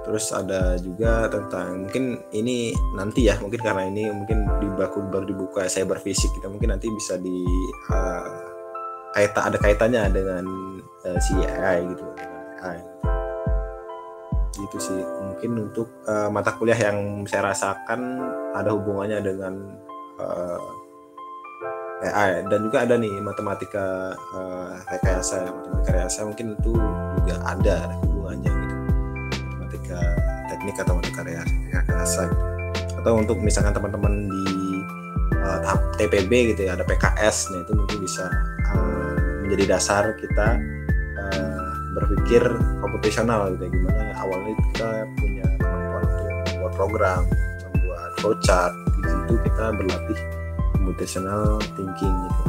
Terus 0.03 0.25
ada 0.35 0.75
juga 0.75 1.31
tentang 1.31 1.87
mungkin 1.87 2.19
ini 2.35 2.75
nanti 2.99 3.31
ya 3.31 3.39
mungkin 3.39 3.63
karena 3.63 3.87
ini 3.87 4.11
mungkin 4.11 4.43
di 4.59 4.67
baku 4.75 5.07
baru 5.07 5.23
dibuka 5.23 5.71
cyber 5.71 6.03
fisik 6.03 6.35
kita 6.35 6.51
mungkin 6.51 6.75
nanti 6.75 6.91
bisa 6.91 7.15
di 7.15 7.47
uh, 7.95 8.27
kaitan 9.15 9.55
ada 9.55 9.57
kaitannya 9.57 10.03
dengan 10.11 10.43
uh, 11.07 11.17
si 11.23 11.33
AI 11.39 11.87
gitu 11.87 12.03
AI 12.59 13.22
gitu 14.55 14.77
sih. 14.77 15.01
Mungkin 15.01 15.51
untuk 15.69 15.87
uh, 16.05 16.29
mata 16.29 16.53
kuliah 16.55 16.77
yang 16.77 17.25
saya 17.25 17.53
rasakan 17.53 18.21
ada 18.53 18.69
hubungannya 18.73 19.19
dengan 19.21 19.53
uh, 20.21 20.61
eh, 22.03 22.11
AI 22.11 22.29
dan 22.47 22.59
juga 22.67 22.83
ada 22.85 22.95
nih 22.99 23.13
matematika 23.23 24.13
uh, 24.33 24.77
rekayasa 24.89 25.49
matematika 25.49 25.91
rekayasa. 25.93 26.19
Mungkin 26.29 26.47
itu 26.59 26.73
juga 27.21 27.35
ada, 27.45 27.77
hubungannya 28.05 28.51
gitu. 28.51 28.75
Matematika 29.57 29.99
teknik 30.53 30.75
atau 30.79 30.93
matematika 30.99 31.21
rekayasa 31.81 32.21
gitu. 32.29 32.43
atau 33.03 33.13
untuk 33.19 33.37
misalkan 33.43 33.73
teman-teman 33.75 34.31
di 34.31 34.45
uh, 35.43 35.59
TPB 35.99 36.55
gitu 36.55 36.71
ya 36.71 36.79
ada 36.79 36.85
PKS 36.87 37.51
nah 37.51 37.59
itu 37.61 37.71
mungkin 37.75 37.97
bisa 37.99 38.25
uh, 38.71 39.13
menjadi 39.43 39.75
dasar 39.75 40.15
kita 40.17 40.47
uh, 41.19 41.62
berpikir 41.93 42.43
komputasional 42.81 43.53
gitu 43.53 43.69
ya 43.69 43.71
gimana 43.71 44.01
awalnya 44.17 44.53
kita 44.71 44.87
punya 45.21 45.45
kemampuan 45.61 46.03
untuk 46.03 46.27
membuat 46.49 46.73
program 46.73 47.21
membuat 47.73 48.11
flowchart 48.19 48.73
itu 49.03 49.35
kita 49.49 49.65
berlatih 49.77 50.19
computational 50.83 51.57
thinking 51.79 52.15
gitu. 52.27 52.41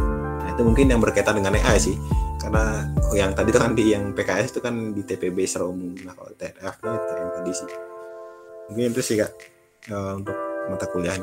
Nah, 0.43 0.49
itu 0.53 0.63
mungkin 0.67 0.87
yang 0.91 1.01
berkaitan 1.01 1.39
dengan 1.39 1.55
AI 1.55 1.79
sih. 1.79 1.97
Karena 2.43 2.85
yang 3.17 3.33
tadi 3.33 3.49
itu 3.55 3.61
kan 3.63 3.73
di 3.73 3.85
yang 3.95 4.13
PKS 4.13 4.53
itu 4.53 4.61
kan 4.61 4.93
di 4.93 5.01
TPB 5.01 5.39
secara 5.49 5.71
umum. 5.71 5.97
Nah, 6.03 6.13
kalau 6.13 6.35
TRF 6.37 6.75
nya 6.85 6.99
TM 6.99 7.29
tadi 7.41 7.53
sih. 7.55 7.69
Mungkin 8.69 8.91
itu 8.93 9.01
sih 9.01 9.17
Kak 9.17 9.33
uh, 9.93 10.13
untuk 10.19 10.37
mata 10.69 10.87
kuliah 10.89 11.17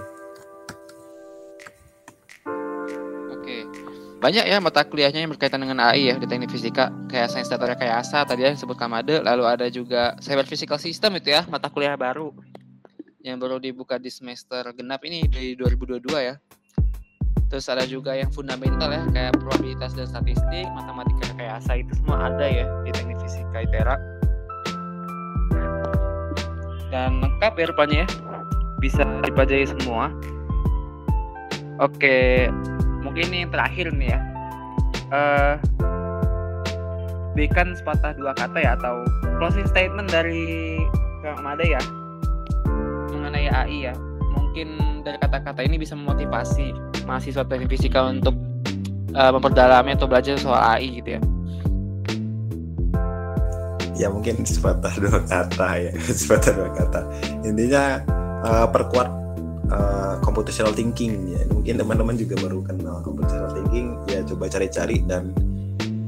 Banyak 4.21 4.45
ya 4.45 4.61
mata 4.61 4.85
kuliahnya 4.85 5.25
yang 5.25 5.33
berkaitan 5.33 5.57
dengan 5.65 5.81
AI 5.81 6.13
ya 6.13 6.15
di 6.21 6.29
teknik 6.29 6.53
fisika 6.53 6.93
kayak 7.09 7.33
sains 7.33 7.49
data 7.49 7.65
rekayasa 7.65 8.21
tadi 8.21 8.45
yang 8.45 8.53
disebut 8.53 8.77
Kamade 8.77 9.17
lalu 9.17 9.49
ada 9.49 9.65
juga 9.65 10.13
cyber 10.21 10.45
physical 10.45 10.77
system 10.77 11.17
itu 11.17 11.33
ya 11.33 11.41
mata 11.49 11.73
kuliah 11.73 11.97
baru 11.97 12.29
yang 13.25 13.41
baru 13.41 13.57
dibuka 13.57 13.97
di 13.97 14.13
semester 14.13 14.61
genap 14.77 15.01
ini 15.09 15.25
di 15.25 15.57
2022 15.57 16.05
ya. 16.21 16.37
Terus 17.49 17.65
ada 17.67 17.83
juga 17.83 18.13
yang 18.13 18.29
fundamental 18.29 18.93
ya 18.93 19.03
kayak 19.09 19.41
probabilitas 19.41 19.97
dan 19.97 20.07
statistik, 20.07 20.69
matematika 20.71 21.33
rekayasa 21.35 21.81
itu 21.81 21.91
semua 21.97 22.29
ada 22.29 22.45
ya 22.45 22.65
di 22.85 22.93
teknik 22.93 23.17
fisika 23.25 23.57
ITERA. 23.57 23.95
Dan 26.93 27.25
lengkap 27.25 27.53
ya 27.57 27.65
rupanya 27.73 27.97
ya. 28.05 28.07
Bisa 28.79 29.01
dipelajari 29.25 29.65
semua. 29.67 30.13
Oke, 31.81 32.47
mungkin 33.11 33.27
ini 33.27 33.37
yang 33.43 33.51
terakhir 33.51 33.85
nih 33.91 34.07
ya. 34.15 34.19
Uh, 35.11 35.53
berikan 37.35 37.75
sepatah 37.75 38.15
dua 38.15 38.31
kata 38.31 38.55
ya 38.63 38.79
atau 38.79 39.03
closing 39.35 39.67
statement 39.67 40.07
dari 40.07 40.79
Kang 41.19 41.43
Mada 41.43 41.67
ya. 41.67 41.83
Mengenai 43.11 43.51
AI 43.51 43.91
ya. 43.91 43.93
Mungkin 44.31 44.79
dari 45.03 45.19
kata-kata 45.19 45.59
ini 45.59 45.75
bisa 45.75 45.91
memotivasi 45.91 46.71
mahasiswa 47.03 47.43
teknik 47.43 47.75
fisika 47.75 47.99
untuk 48.07 48.31
uh, 49.11 49.31
memperdalami 49.35 49.91
atau 49.91 50.07
belajar 50.07 50.39
soal 50.39 50.63
AI 50.63 51.03
gitu 51.03 51.19
ya. 51.19 51.21
Ya 53.99 54.07
mungkin 54.07 54.47
sepatah 54.47 54.95
dua 54.95 55.19
kata 55.27 55.67
ya. 55.83 55.91
Sepatah 56.23 56.51
dua 56.55 56.69
kata. 56.79 57.11
Intinya 57.43 58.07
uh, 58.47 58.71
perkuat 58.71 59.20
uh, 59.71 60.15
computational 60.21 60.75
thinking. 60.75 61.31
Ya 61.31 61.41
mungkin 61.49 61.79
teman-teman 61.79 62.15
juga 62.19 62.35
baru 62.43 62.59
kenal 62.61 63.01
computational 63.01 63.51
thinking. 63.55 63.97
Ya 64.11 64.21
coba 64.27 64.51
cari-cari 64.51 65.01
dan 65.07 65.31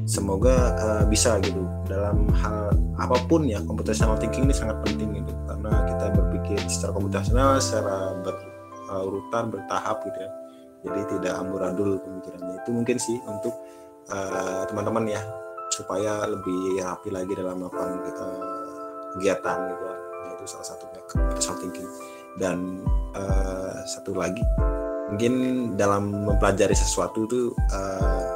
semoga 0.05 0.75
uh, 0.77 1.03
bisa 1.07 1.39
gitu. 1.41 1.63
Dalam 1.87 2.29
hal 2.37 2.75
apa 2.99 3.17
pun 3.25 3.47
ya 3.47 3.63
computational 3.63 4.19
thinking 4.19 4.45
ini 4.45 4.55
sangat 4.55 4.77
penting 4.85 5.23
gitu. 5.23 5.33
Karena 5.47 5.71
kita 5.87 6.05
berpikir 6.13 6.59
secara 6.69 6.91
computational 6.93 7.57
secara 7.63 8.13
berurutan 8.21 9.49
bertahap 9.49 10.03
gitu 10.05 10.19
ya. 10.19 10.31
Jadi 10.83 11.01
tidak 11.15 11.33
amburadul 11.39 11.97
pemikirannya. 12.03 12.59
Itu 12.61 12.69
mungkin 12.75 12.99
sih 12.99 13.15
untuk 13.23 13.55
uh, 14.11 14.67
teman-teman 14.67 15.07
ya 15.07 15.23
supaya 15.73 16.29
lebih 16.29 16.77
rapi 16.85 17.09
lagi 17.09 17.33
dalam 17.33 17.65
melakukan 17.65 17.97
uh, 18.13 18.73
kegiatan 19.17 19.57
gitu 19.73 19.83
nah, 19.89 20.29
itu 20.37 20.45
salah 20.45 20.67
satunya 20.69 21.01
computational 21.09 21.57
thinking 21.57 21.89
dan 22.41 22.81
uh, 23.13 23.83
satu 23.85 24.17
lagi 24.17 24.41
mungkin 25.13 25.33
dalam 25.77 26.25
mempelajari 26.25 26.73
sesuatu 26.73 27.29
itu 27.29 27.53
uh, 27.69 28.33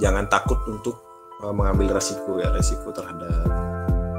jangan 0.00 0.24
takut 0.32 0.56
untuk 0.66 0.96
uh, 1.44 1.52
mengambil 1.52 2.00
resiko 2.00 2.40
ya 2.40 2.48
resiko 2.54 2.88
terhadap 2.94 3.44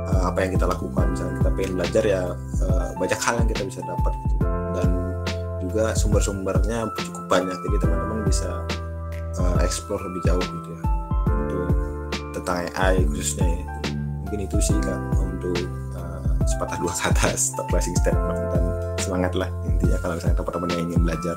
uh, 0.05 0.21
apa 0.29 0.45
yang 0.45 0.51
kita 0.53 0.69
lakukan 0.69 1.05
misalnya 1.15 1.35
kita 1.41 1.49
pengen 1.57 1.73
belajar 1.79 2.03
ya 2.05 2.21
uh, 2.61 2.89
banyak 3.01 3.19
hal 3.19 3.33
yang 3.41 3.49
kita 3.49 3.63
bisa 3.65 3.81
dapat 3.83 4.13
gitu. 4.13 4.35
dan 4.77 4.89
juga 5.65 5.85
sumber-sumbernya 5.97 6.87
cukup 6.93 7.25
banyak 7.25 7.57
jadi 7.57 7.77
teman-teman 7.81 8.19
bisa 8.27 8.49
uh, 9.41 9.57
explore 9.65 10.01
lebih 10.05 10.21
jauh 10.29 10.45
gitu 10.45 10.69
ya 10.69 10.83
untuk 11.25 11.69
tentang 12.37 12.69
AI 12.77 13.01
khususnya 13.09 13.47
ya 13.49 13.63
mungkin 14.25 14.39
itu 14.45 14.57
sih 14.61 14.77
kak 14.83 14.99
untuk 15.17 15.84
sepatah 16.45 16.77
dua 16.77 16.93
kata 16.93 17.33
stop 17.33 17.65
closing 17.69 17.97
statement 17.97 18.37
dan 18.53 18.63
semangat 19.01 19.33
lah 19.33 19.49
intinya 19.65 19.97
kalau 20.01 20.13
misalnya 20.17 20.37
teman-teman 20.37 20.69
yang 20.71 20.83
ingin 20.89 21.01
belajar. 21.01 21.35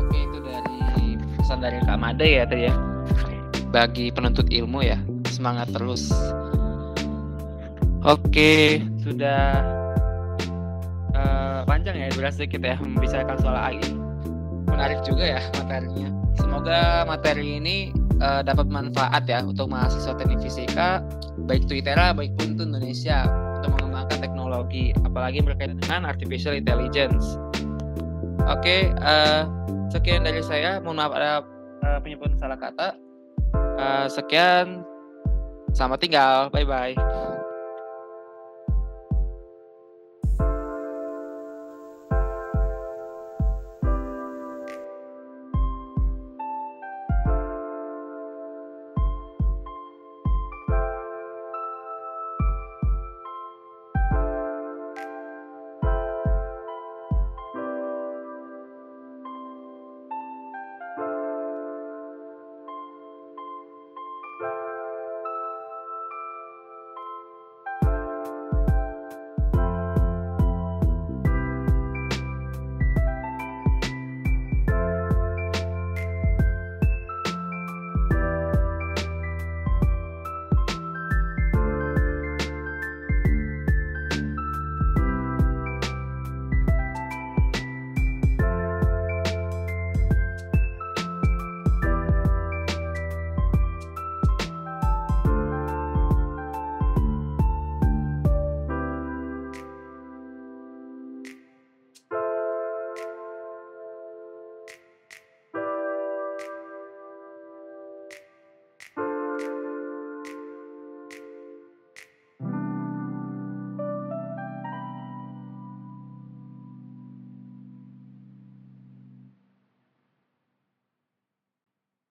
Oke 0.00 0.18
itu 0.18 0.38
dari 0.40 0.80
pesan 1.36 1.58
dari 1.60 1.78
Kak 1.84 1.98
Made 2.00 2.26
ya 2.26 2.44
tadi 2.48 2.68
ya. 2.68 2.74
Bagi 3.72 4.12
penuntut 4.12 4.48
ilmu 4.52 4.80
ya 4.84 4.98
semangat 5.28 5.68
terus. 5.72 6.12
Oke 8.02 8.82
sudah 9.00 9.62
uh, 11.14 11.60
panjang 11.68 11.96
ya 11.96 12.08
durasi 12.10 12.50
kita 12.50 12.74
ya 12.74 12.76
membicarakan 12.82 13.36
soal 13.38 13.56
AI 13.56 13.78
menarik 14.66 15.00
juga 15.06 15.38
ya 15.38 15.40
materinya. 15.56 16.08
Semoga 16.34 17.04
materi 17.06 17.60
ini 17.60 17.92
uh, 18.22 18.40
dapat 18.40 18.70
manfaat 18.70 19.26
ya 19.26 19.42
untuk 19.42 19.68
mahasiswa 19.68 20.14
teknik 20.14 20.40
fisika 20.40 21.02
baik 21.44 21.66
itu 21.66 21.82
ITERA 21.82 22.14
baik 22.14 22.32
pun 22.38 22.54
itu 22.54 22.62
Indonesia 22.62 23.26
untuk 23.58 23.76
mengembangkan 23.78 24.18
teknologi 24.22 24.94
apalagi 25.02 25.42
berkaitan 25.42 25.78
dengan 25.82 26.06
artificial 26.06 26.54
intelligence. 26.54 27.36
Oke 28.46 28.90
uh, 29.02 29.46
sekian 29.92 30.24
dari 30.24 30.40
saya. 30.40 30.80
Mohon 30.80 30.96
maaf 30.98 31.12
ada 31.14 31.32
uh, 31.84 31.98
penyebut 32.00 32.32
salah 32.40 32.58
kata. 32.58 32.96
Uh, 33.76 34.06
sekian, 34.08 34.86
selamat 35.76 35.98
tinggal, 36.00 36.36
bye 36.48 36.64
bye. 36.64 37.21